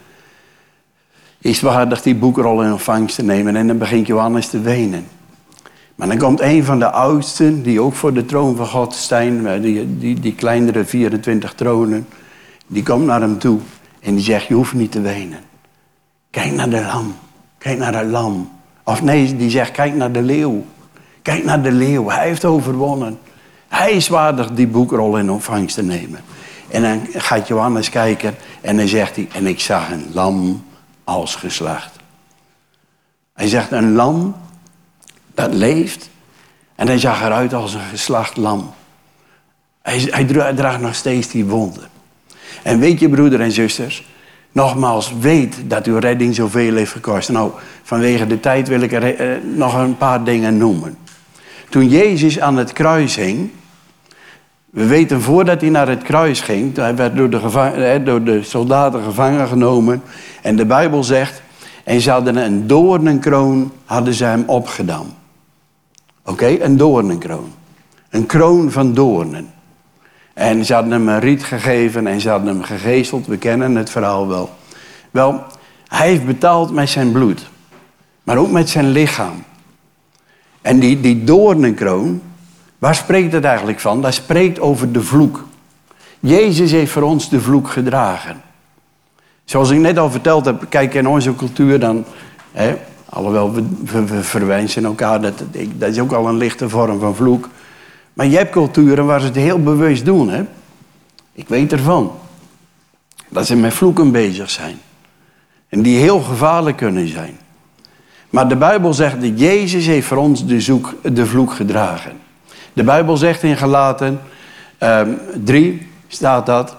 [1.41, 3.55] is waardig die boekrol in ontvangst te nemen.
[3.55, 5.05] En dan begint Johannes te wenen.
[5.95, 9.09] Maar dan komt een van de oudsten, die ook voor de troon van God
[9.61, 12.07] die, die, die kleinere 24 tronen,
[12.67, 13.59] die komt naar hem toe
[13.99, 15.39] en die zegt, je hoeft niet te wenen.
[16.29, 17.15] Kijk naar de lam,
[17.57, 18.49] kijk naar het lam.
[18.83, 20.65] Of nee, die zegt, kijk naar de leeuw.
[21.21, 23.19] Kijk naar de leeuw, hij heeft overwonnen.
[23.71, 26.19] Hij is waardig die boekrol in ontvangst te nemen.
[26.67, 30.65] En dan gaat Johannes kijken en dan zegt hij, en ik zag een lam
[31.03, 31.95] als geslacht.
[33.33, 34.35] Hij zegt een lam
[35.33, 36.09] dat leeft
[36.75, 38.73] en hij zag eruit als een geslacht lam.
[39.81, 41.89] Hij, hij draagt nog steeds die wonden.
[42.63, 44.05] En weet je, broeder en zusters,
[44.51, 47.29] nogmaals, weet dat uw redding zoveel heeft gekost.
[47.29, 47.51] Nou,
[47.83, 50.97] vanwege de tijd wil ik er eh, nog een paar dingen noemen.
[51.69, 53.51] Toen Jezus aan het kruis hing,
[54.71, 59.03] we weten voordat hij naar het kruis ging, hij werd door de, door de soldaten
[59.03, 60.01] gevangen genomen.
[60.41, 61.41] En de Bijbel zegt,
[61.83, 65.13] en ze hadden een doornenkroon, hadden ze hem opgedaan.
[66.25, 67.51] Oké, een doornenkroon.
[68.09, 69.53] Een kroon van doornen.
[70.33, 73.27] En ze hadden hem een riet gegeven en ze hadden hem gegezeld.
[73.27, 74.49] We kennen het verhaal wel.
[75.11, 75.43] Wel,
[75.87, 77.49] hij heeft betaald met zijn bloed.
[78.23, 79.43] Maar ook met zijn lichaam.
[80.61, 82.21] En die, die doornenkroon,
[82.81, 84.01] Waar spreekt het eigenlijk van?
[84.01, 85.45] Dat spreekt over de vloek.
[86.19, 88.41] Jezus heeft voor ons de vloek gedragen.
[89.45, 92.05] Zoals ik net al verteld heb, kijk in onze cultuur dan...
[92.51, 95.43] Hè, alhoewel we, we, we verwensen elkaar, dat,
[95.75, 97.49] dat is ook al een lichte vorm van vloek.
[98.13, 100.29] Maar je hebt culturen waar ze het heel bewust doen.
[100.29, 100.43] Hè?
[101.33, 102.11] Ik weet ervan.
[103.29, 104.77] Dat ze met vloeken bezig zijn.
[105.69, 107.37] En die heel gevaarlijk kunnen zijn.
[108.29, 112.20] Maar de Bijbel zegt dat Jezus heeft voor ons de, zoek, de vloek gedragen.
[112.73, 114.21] De Bijbel zegt in Galaten
[115.43, 116.75] 3 ehm, staat dat,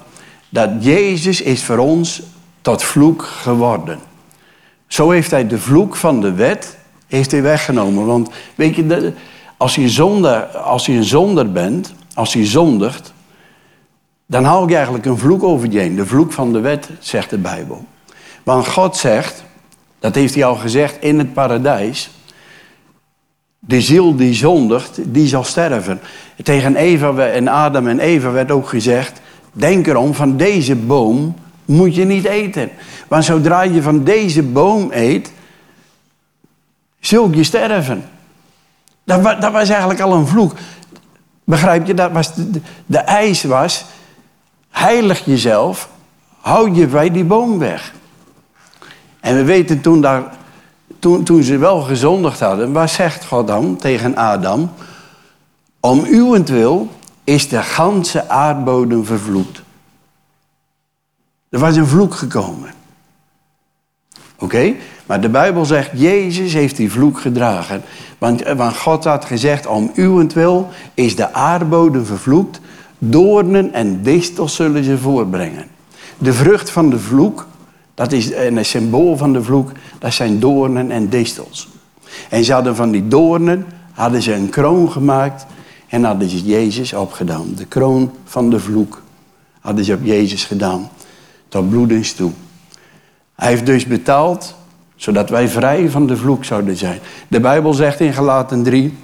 [0.48, 2.22] dat Jezus is voor ons
[2.60, 3.98] tot vloek geworden.
[4.86, 6.76] Zo heeft hij de vloek van de wet
[7.06, 8.06] heeft hij weggenomen.
[8.06, 9.12] Want weet je,
[9.56, 13.12] als je, zonder, als je een zonder bent, als je zondigt,
[14.26, 15.96] dan hou je eigenlijk een vloek over je heen.
[15.96, 17.84] De vloek van de wet, zegt de Bijbel.
[18.42, 19.44] Want God zegt,
[19.98, 22.10] dat heeft hij al gezegd in het paradijs,
[23.66, 26.00] de ziel die zondigt, die zal sterven.
[26.42, 29.20] Tegen Eva en Adam en Eva werd ook gezegd:
[29.52, 32.70] Denk erom, van deze boom moet je niet eten.
[33.08, 35.32] Want zodra je van deze boom eet,
[37.00, 38.04] zul je sterven.
[39.04, 40.54] Dat, dat was eigenlijk al een vloek.
[41.44, 41.94] Begrijp je?
[41.94, 43.84] Dat was de, de eis was,
[44.70, 45.88] heilig jezelf,
[46.40, 47.92] hou je bij die boom weg.
[49.20, 50.22] En we weten toen, daar,
[51.02, 54.70] toen, toen ze wel gezondigd hadden, wat zegt God dan tegen Adam?
[55.80, 56.88] Om uwentwil
[57.24, 59.62] is de ganse aardbodem vervloekt.
[61.48, 62.70] Er was een vloek gekomen.
[64.38, 64.74] Oké?
[65.06, 67.82] Maar de Bijbel zegt, Jezus heeft die vloek gedragen.
[68.18, 72.60] Want, eh, want God had gezegd, om uwentwil is de aardbodem vervloekt.
[72.98, 75.66] Doornen en distels zullen ze voorbrengen.
[76.18, 77.46] De vrucht van de vloek,
[77.94, 81.68] dat is een symbool van de vloek, dat zijn doornen en distels.
[82.28, 85.46] En ze hadden van die doornen, hadden ze een kroon gemaakt
[85.88, 87.54] en hadden ze Jezus opgedaan.
[87.56, 89.02] De kroon van de vloek
[89.60, 90.90] hadden ze op Jezus gedaan.
[91.48, 92.30] Tot bloedens toe.
[93.34, 94.54] Hij heeft dus betaald
[95.02, 97.00] zodat wij vrij van de vloek zouden zijn.
[97.28, 98.98] De Bijbel zegt in Galaten 3,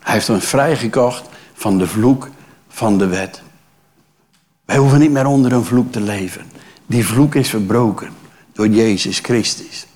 [0.00, 2.28] hij heeft ons vrijgekocht van de vloek
[2.68, 3.42] van de wet.
[4.64, 6.42] Wij hoeven niet meer onder een vloek te leven.
[6.88, 8.08] Die vloek is verbroken
[8.52, 9.86] door Jezus Christus.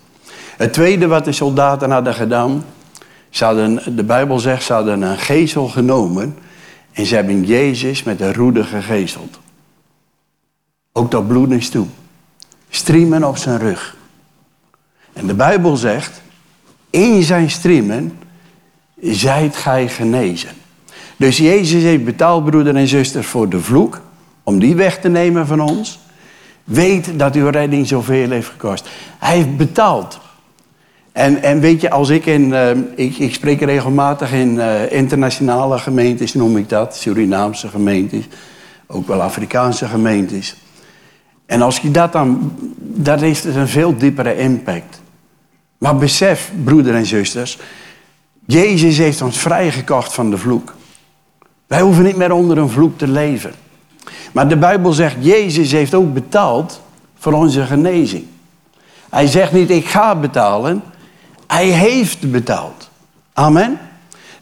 [0.56, 2.64] Het tweede wat de soldaten hadden gedaan,
[3.86, 6.36] de Bijbel zegt, ze hadden een gezel genomen
[6.92, 9.38] en ze hebben Jezus met een roede gegezeld.
[10.92, 11.86] Ook dat bloed is toe.
[12.68, 13.96] Striemen op zijn rug.
[15.12, 16.22] En de Bijbel zegt,
[16.90, 18.18] in zijn striemen
[19.00, 20.50] zijt gij genezen.
[21.16, 24.00] Dus Jezus heeft betaald, broeder en zuster, voor de vloek,
[24.42, 26.00] om die weg te nemen van ons.
[26.64, 28.88] Weet dat uw redding zoveel heeft gekost.
[29.18, 30.20] Hij heeft betaald.
[31.12, 35.78] En, en weet je, als ik in, uh, ik, ik spreek regelmatig in uh, internationale
[35.78, 38.24] gemeentes, noem ik dat, Surinaamse gemeentes,
[38.86, 40.56] ook wel Afrikaanse gemeentes.
[41.46, 45.00] En als je dat dan, dat heeft een veel diepere impact.
[45.78, 47.58] Maar besef, broeder en zusters,
[48.46, 50.74] Jezus heeft ons vrijgekocht van de vloek.
[51.66, 53.52] Wij hoeven niet meer onder een vloek te leven.
[54.32, 56.80] Maar de Bijbel zegt, Jezus heeft ook betaald
[57.18, 58.24] voor onze genezing.
[59.10, 60.82] Hij zegt niet, ik ga betalen.
[61.46, 62.90] Hij heeft betaald.
[63.32, 63.78] Amen.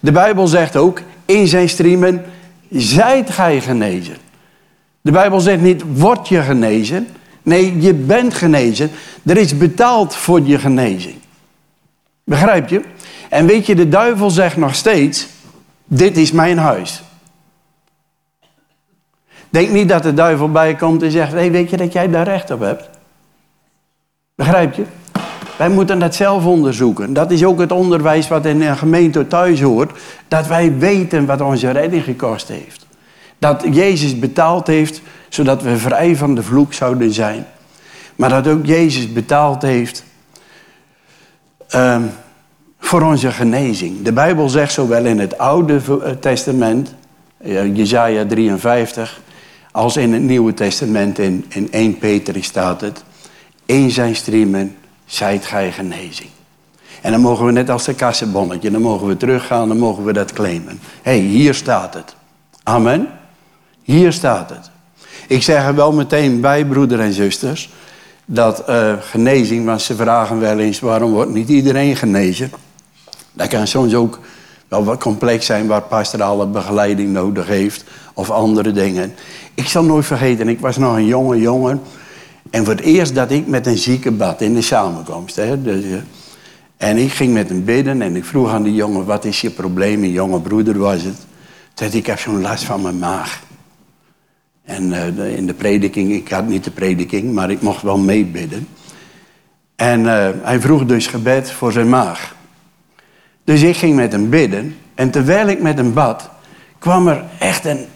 [0.00, 2.24] De Bijbel zegt ook, in zijn striemen
[2.70, 4.16] zijt gij genezen.
[5.00, 7.09] De Bijbel zegt niet, word je genezen.
[7.42, 8.90] Nee, je bent genezen.
[9.22, 11.14] Er is betaald voor je genezing.
[12.24, 12.83] Begrijp je?
[13.29, 15.26] En weet je, de duivel zegt nog steeds,
[15.85, 17.03] dit is mijn huis.
[19.50, 22.24] Denk niet dat de duivel bij komt en zegt, hey, weet je dat jij daar
[22.24, 22.88] recht op hebt?
[24.34, 24.84] Begrijp je?
[25.56, 27.12] Wij moeten dat zelf onderzoeken.
[27.12, 29.98] Dat is ook het onderwijs wat in een gemeente thuis hoort.
[30.28, 32.86] Dat wij weten wat onze redding gekost heeft.
[33.38, 37.46] Dat Jezus betaald heeft, zodat we vrij van de vloek zouden zijn.
[38.16, 40.04] Maar dat ook Jezus betaald heeft
[41.74, 42.10] um,
[42.78, 44.02] voor onze genezing.
[44.02, 46.94] De Bijbel zegt zowel in het Oude eh, Testament,
[47.44, 49.20] uh, Jezaja 53,
[49.72, 53.04] als in het Nieuwe Testament, in, in 1 Peter staat het,
[53.66, 56.28] in zijn striemen zijt gij genezing.
[57.00, 60.12] En dan mogen we net als de kassenbonnetje, dan mogen we teruggaan, dan mogen we
[60.12, 60.80] dat claimen.
[61.02, 62.14] Hé, hey, hier staat het.
[62.62, 63.09] Amen.
[63.83, 64.70] Hier staat het.
[65.28, 67.70] Ik zeg er wel meteen bij, broeder en zusters,
[68.24, 72.50] dat uh, genezing, want ze vragen wel eens waarom wordt niet iedereen genezen.
[73.33, 74.18] Dat kan soms ook
[74.70, 79.14] wel wat complex zijn waar pastorale begeleiding nodig heeft of andere dingen.
[79.54, 81.80] Ik zal nooit vergeten, ik was nog een jonge jongen
[82.50, 85.37] en voor het eerst dat ik met een zieke bad in de samenkomst.
[85.37, 85.96] Hè, dus, uh,
[86.76, 89.50] en ik ging met hem bidden en ik vroeg aan die jongen, wat is je
[89.50, 90.02] probleem?
[90.02, 91.26] Een jonge broeder was het.
[91.74, 93.42] Toen ik heb zo'n last van mijn maag.
[94.64, 98.68] En uh, in de prediking, ik had niet de prediking, maar ik mocht wel meebidden.
[99.76, 102.35] En uh, hij vroeg dus gebed voor zijn maag.
[103.44, 104.76] Dus ik ging met hem bidden.
[104.94, 106.31] En terwijl ik met hem bad,
[106.79, 107.87] kwam er echt een,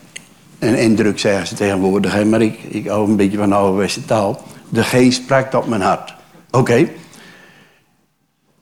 [0.59, 2.25] een indruk, zeggen ze tegenwoordig.
[2.25, 4.43] Maar ik, ik hou een beetje van de ouderwetse taal.
[4.69, 6.15] De geest sprak op mijn hart.
[6.51, 6.89] Oké.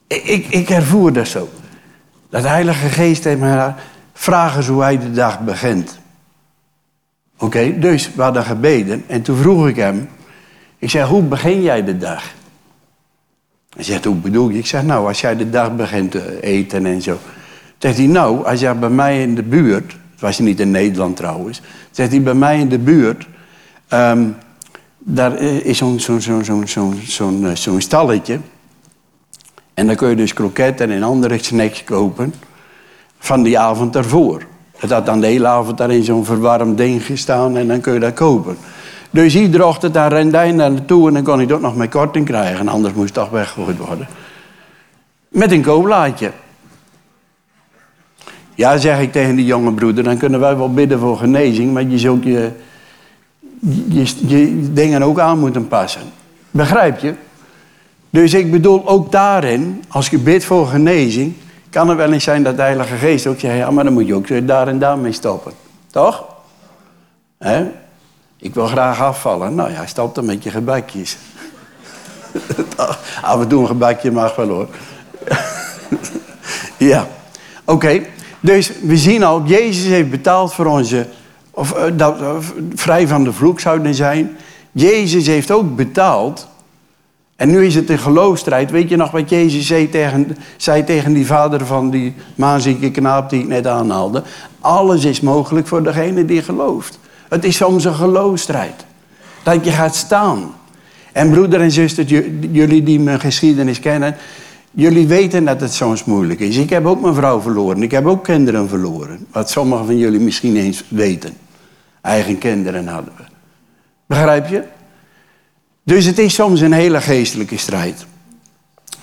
[0.06, 1.48] Ik, ik ervoer dat zo.
[2.30, 3.80] Dat Heilige Geest tegen mijn hart.
[4.12, 6.00] Vraag eens hoe hij de dag begint.
[7.38, 10.09] Oké, dus we hadden gebeden en toen vroeg ik hem,
[10.78, 12.24] ik zeg, hoe begin jij de dag?
[13.74, 14.58] Hij zegt, hoe bedoel je?
[14.58, 17.18] Ik zeg, nou, als jij de dag begint te eten en zo.
[17.78, 21.16] Zegt hij, nou, als jij bij mij in de buurt, het was niet in Nederland
[21.16, 21.60] trouwens,
[21.90, 23.26] zegt hij, bij mij in de buurt,
[23.92, 24.36] um,
[24.98, 25.86] daar is eh,
[27.54, 28.38] zo'n stalletje.
[29.74, 32.34] En dan kun je dus kroketten en andere snacks kopen
[33.18, 34.42] van die avond ervoor.
[34.76, 37.92] Het had dan de hele avond daar in zo'n verwarmd ding gestaan en dan kun
[37.92, 38.56] je dat kopen.
[39.12, 41.90] Dus iedere ochtend daar rende hij naar naartoe en dan kon hij toch nog mijn
[41.90, 42.68] korting krijgen.
[42.68, 44.06] Anders moest het toch weggegooid worden.
[45.28, 46.30] Met een kooplaadje.
[48.54, 51.82] Ja, zeg ik tegen die jonge broeder, dan kunnen wij wel bidden voor genezing, maar
[51.82, 52.50] je zult je,
[53.88, 56.02] je, je dingen ook aan moeten passen.
[56.50, 57.14] Begrijp je?
[58.10, 61.34] Dus ik bedoel ook daarin, als je bidt voor genezing,
[61.70, 64.06] kan het wel eens zijn dat de Heilige Geest ook zegt, ja, maar dan moet
[64.06, 65.52] je ook daar en daar mee stoppen.
[65.90, 66.24] Toch?
[67.38, 67.66] He?
[68.43, 69.55] Ik wil graag afvallen.
[69.55, 71.16] Nou ja, stopt dan met je gebakjes.
[73.22, 74.68] Af en toe een gebakje mag wel hoor.
[76.90, 77.07] ja,
[77.64, 78.03] oké.
[78.40, 81.07] Dus we zien al, Jezus heeft betaald voor onze,
[81.51, 82.36] of uh, dat, uh,
[82.74, 84.36] vrij van de vloek zouden zijn.
[84.72, 86.49] Jezus heeft ook betaald.
[87.36, 88.70] En nu is het een geloofstrijd.
[88.70, 93.30] Weet je nog wat Jezus zei tegen, zei tegen die vader van die maanzieke knaap
[93.30, 94.22] die ik net aanhaalde?
[94.61, 96.99] Alles is mogelijk voor degene die gelooft.
[97.32, 98.84] Het is soms een geloofstrijd.
[99.42, 100.54] Dat je gaat staan.
[101.12, 102.04] En broeder en zuster,
[102.50, 104.16] jullie die mijn geschiedenis kennen,
[104.70, 106.56] jullie weten dat het soms moeilijk is.
[106.56, 107.82] Ik heb ook mijn vrouw verloren.
[107.82, 109.26] Ik heb ook kinderen verloren.
[109.30, 111.36] Wat sommigen van jullie misschien eens weten.
[112.00, 113.22] Eigen kinderen hadden we.
[114.06, 114.62] Begrijp je?
[115.82, 118.06] Dus het is soms een hele geestelijke strijd.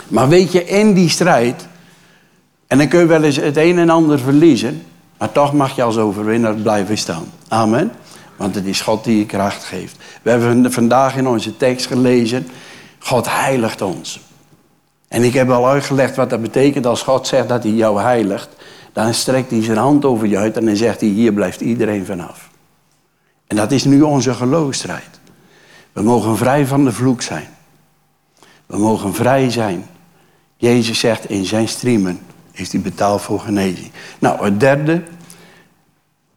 [0.08, 1.68] Maar weet je, in die strijd,
[2.68, 4.82] en dan kun je wel eens het een en ander verliezen,
[5.18, 7.26] maar toch mag je als overwinnaar blijven staan.
[7.48, 7.92] Amen.
[8.40, 9.98] Want het is God die je kracht geeft.
[10.22, 12.48] We hebben vandaag in onze tekst gelezen,
[13.00, 14.20] God heiligt ons.
[15.08, 18.50] En ik heb al uitgelegd wat dat betekent als God zegt dat hij jou heiligt.
[18.94, 22.06] Dan strekt hij zijn hand over je uit en dan zegt hij, hier blijft iedereen
[22.06, 22.50] vanaf.
[23.48, 25.20] En dat is nu onze geloofstrijd.
[25.94, 27.48] We mogen vrij van de vloek zijn.
[28.66, 29.86] We mogen vrij zijn.
[30.58, 32.20] Jezus zegt in zijn streamen
[32.52, 33.92] heeft hij betaald voor genezing.
[34.20, 35.04] Nou, het derde.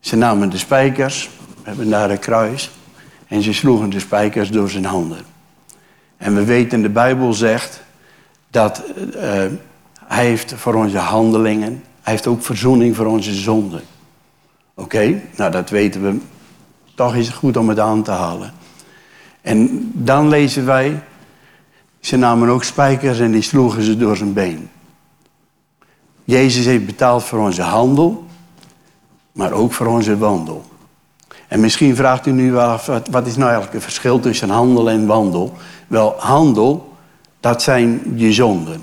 [0.01, 1.31] Ze namen de spijkers.
[1.63, 2.71] Hebben daar een kruis.
[3.29, 5.25] En ze sloegen de spijkers door zijn handen.
[6.17, 7.83] En we weten, de Bijbel zegt
[8.51, 9.23] dat uh,
[10.05, 13.83] hij heeft voor onze handelingen, hij heeft ook verzoening voor onze zonden.
[14.75, 16.19] Oké, nou dat weten we.
[16.95, 18.53] Toch is het goed om het aan te halen.
[19.41, 21.03] En dan lezen wij,
[22.01, 24.71] ze namen ook spijkers en die sloegen ze door zijn been.
[26.25, 28.27] Jezus heeft betaald voor onze handel,
[29.33, 30.71] maar ook voor onze wandel.
[31.53, 35.07] En misschien vraagt u nu af, wat is nou eigenlijk het verschil tussen handel en
[35.07, 35.53] wandel?
[35.87, 36.93] Wel, handel,
[37.41, 38.83] dat zijn je zonden.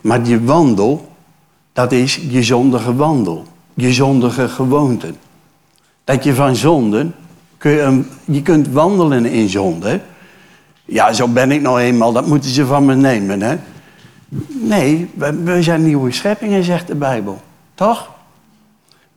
[0.00, 1.08] Maar je wandel,
[1.72, 3.44] dat is je zondige wandel.
[3.74, 5.16] Je zondige gewoonten.
[6.04, 7.14] Dat je van zonden
[7.58, 10.00] kun je, je kunt wandelen in zonde.
[10.84, 13.42] Ja, zo ben ik nou eenmaal, dat moeten ze van me nemen.
[13.42, 13.56] Hè?
[14.48, 15.10] Nee,
[15.44, 17.40] we zijn nieuwe scheppingen, zegt de Bijbel.
[17.74, 18.13] Toch?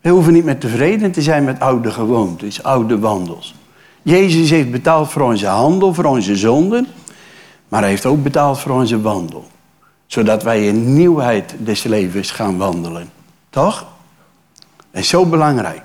[0.07, 3.55] We hoeven niet meer tevreden te zijn met oude gewoontes, oude wandels.
[4.01, 6.87] Jezus heeft betaald voor onze handel, voor onze zonden.
[7.67, 9.47] Maar hij heeft ook betaald voor onze wandel.
[10.05, 13.09] Zodat wij in nieuwheid des levens gaan wandelen.
[13.49, 13.87] Toch?
[14.91, 15.83] Dat is zo belangrijk.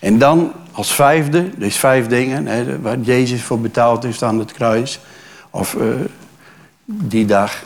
[0.00, 4.52] En dan als vijfde, dus vijf dingen hè, waar Jezus voor betaald heeft aan het
[4.52, 5.00] kruis.
[5.50, 5.94] Of uh,
[6.84, 7.64] die dag.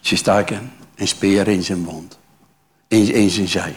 [0.00, 2.18] Ze staken een speer in zijn mond.
[2.88, 3.74] In, in zijn zij.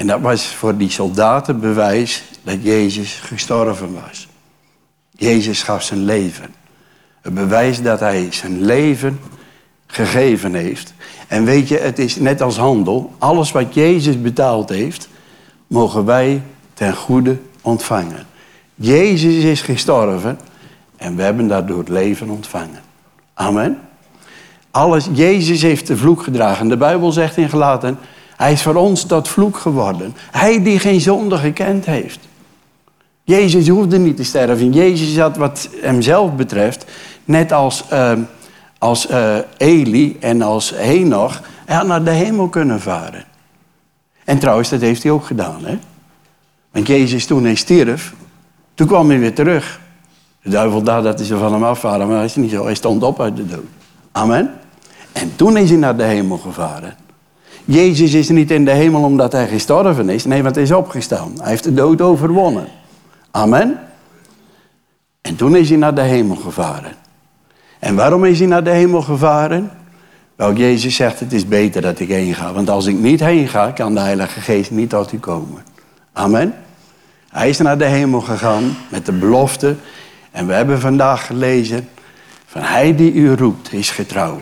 [0.00, 4.28] En dat was voor die soldaten bewijs dat Jezus gestorven was.
[5.10, 6.54] Jezus gaf zijn leven.
[7.20, 9.20] Het bewijs dat hij zijn leven
[9.86, 10.94] gegeven heeft.
[11.28, 13.12] En weet je, het is net als handel.
[13.18, 15.08] Alles wat Jezus betaald heeft,
[15.66, 16.42] mogen wij
[16.74, 18.26] ten goede ontvangen.
[18.74, 20.38] Jezus is gestorven
[20.96, 22.80] en we hebben daardoor het leven ontvangen.
[23.34, 23.78] Amen.
[24.70, 26.68] Alles, Jezus heeft de vloek gedragen.
[26.68, 27.98] De Bijbel zegt in Gelaten,
[28.40, 30.14] hij is voor ons tot vloek geworden.
[30.30, 32.18] Hij die geen zonde gekend heeft.
[33.22, 34.72] Jezus hoefde niet te sterven.
[34.72, 36.84] Jezus had wat hemzelf betreft,
[37.24, 38.12] net als, uh,
[38.78, 43.24] als uh, Eli en als Henoch, hij naar de hemel kunnen varen.
[44.24, 45.64] En trouwens, dat heeft hij ook gedaan.
[45.64, 45.78] Hè?
[46.70, 48.14] Want Jezus toen hij stierf,
[48.74, 49.80] toen kwam hij weer terug.
[50.42, 52.64] De duivel dacht dat hij ze van hem afvaren, maar dat is niet zo.
[52.64, 53.64] Hij stond op uit de dood.
[54.12, 54.50] Amen.
[55.12, 56.99] En toen is hij naar de hemel gevaren.
[57.70, 60.24] Jezus is niet in de hemel omdat hij gestorven is.
[60.24, 61.32] Nee, want hij is opgestaan.
[61.36, 62.66] Hij heeft de dood overwonnen.
[63.30, 63.78] Amen.
[65.20, 66.92] En toen is hij naar de hemel gevaren.
[67.78, 69.70] En waarom is hij naar de hemel gevaren?
[70.36, 72.52] Wel, Jezus zegt, het is beter dat ik heen ga.
[72.52, 75.62] Want als ik niet heen ga, kan de Heilige Geest niet tot u komen.
[76.12, 76.54] Amen.
[77.28, 79.76] Hij is naar de hemel gegaan met de belofte.
[80.30, 81.88] En we hebben vandaag gelezen
[82.46, 84.40] van hij die u roept is getrouw.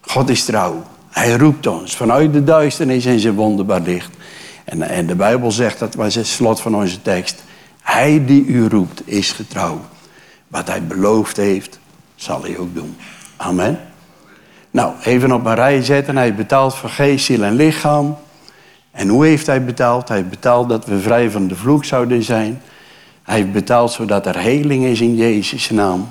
[0.00, 0.82] God is trouw.
[1.10, 4.10] Hij roept ons vanuit de duisternis in zijn wonderbaar licht.
[4.64, 7.42] En, en de Bijbel zegt, dat was het slot van onze tekst.
[7.82, 9.80] Hij die u roept is getrouw.
[10.48, 11.78] Wat hij beloofd heeft,
[12.14, 12.96] zal hij ook doen.
[13.36, 13.80] Amen.
[14.70, 16.16] Nou, even op een rij zetten.
[16.16, 18.16] Hij heeft betaald voor geest, ziel en lichaam.
[18.90, 20.08] En hoe heeft hij betaald?
[20.08, 22.62] Hij heeft betaald dat we vrij van de vloek zouden zijn.
[23.22, 26.10] Hij heeft betaald zodat er heling is in Jezus' naam.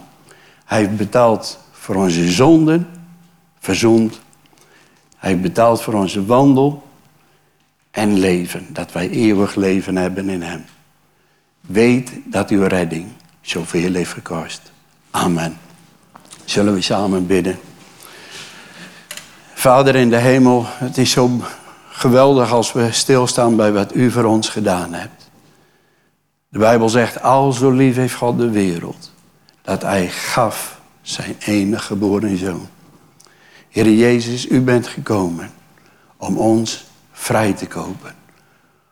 [0.65, 2.87] Hij heeft betaald voor onze zonden,
[3.59, 4.19] verzoend.
[5.19, 6.87] Hij heeft betaald voor onze wandel
[7.91, 10.65] en leven, dat wij eeuwig leven hebben in Hem.
[11.61, 13.07] Weet dat uw redding
[13.41, 14.61] zoveel heeft gekost.
[15.11, 15.57] Amen.
[16.45, 17.59] Zullen we samen bidden?
[19.53, 21.41] Vader in de hemel, het is zo
[21.89, 25.29] geweldig als we stilstaan bij wat u voor ons gedaan hebt.
[26.49, 29.11] De Bijbel zegt, al zo lief heeft God de wereld,
[29.61, 32.67] dat hij gaf zijn enige geboren zoon.
[33.79, 35.49] Heer Jezus, u bent gekomen
[36.17, 38.15] om ons vrij te kopen.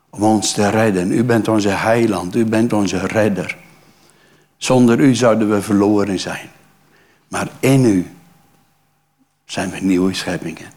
[0.10, 1.12] Om ons te redden.
[1.12, 3.58] U bent onze heiland, u bent onze redder.
[4.58, 6.50] Zonder u zouden we verloren zijn.
[7.28, 8.12] Maar in u
[9.46, 10.72] zijn we nieuwe scheppingen.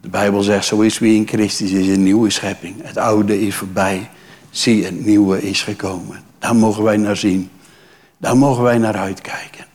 [0.00, 2.74] De Bijbel zegt, zo is wie in Christus is een nieuwe schepping.
[2.82, 4.10] Het oude is voorbij,
[4.50, 6.22] zie het nieuwe is gekomen.
[6.38, 7.50] Daar mogen wij naar zien.
[8.16, 9.66] Daar mogen wij naar uitkijken.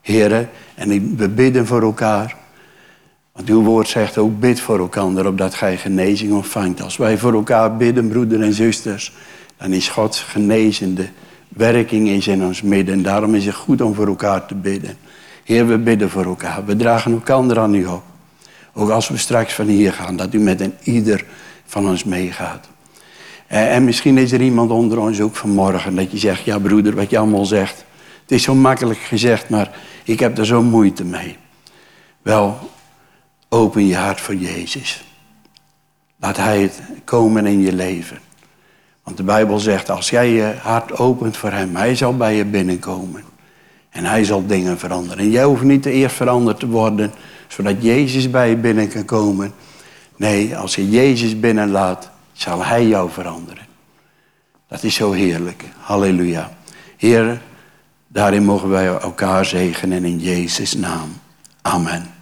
[0.00, 2.37] Heren, en we bidden voor elkaar.
[3.38, 6.82] Want uw woord zegt ook, bid voor elkaar, opdat gij genezing ontvangt.
[6.82, 9.12] Als wij voor elkaar bidden, broeders en zusters,
[9.56, 11.08] dan is Gods genezende
[11.48, 13.02] werking is in ons midden.
[13.02, 14.96] Daarom is het goed om voor elkaar te bidden.
[15.44, 16.64] Heer, we bidden voor elkaar.
[16.64, 18.02] We dragen elkaar aan u op.
[18.74, 21.24] Ook als we straks van hier gaan, dat u met een ieder
[21.66, 22.68] van ons meegaat.
[23.46, 27.10] En misschien is er iemand onder ons ook vanmorgen dat je zegt, ja broeder, wat
[27.10, 27.84] je allemaal zegt.
[28.22, 31.36] Het is zo makkelijk gezegd, maar ik heb er zo moeite mee.
[32.22, 32.58] Wel,
[33.48, 35.04] open je hart voor Jezus.
[36.16, 38.18] Laat Hij het komen in je leven.
[39.02, 42.44] Want de Bijbel zegt, als jij je hart opent voor Hem, Hij zal bij je
[42.44, 43.24] binnenkomen.
[43.90, 45.18] En Hij zal dingen veranderen.
[45.18, 47.12] En jij hoeft niet eerst veranderd te worden,
[47.46, 49.52] zodat Jezus bij je binnen kan komen.
[50.16, 53.66] Nee, als je Jezus binnenlaat, zal Hij jou veranderen.
[54.68, 55.64] Dat is zo heerlijk.
[55.76, 56.50] Halleluja.
[56.96, 57.40] Heer,
[58.08, 61.08] daarin mogen wij elkaar zegenen in Jezus' naam.
[61.62, 62.17] Amen.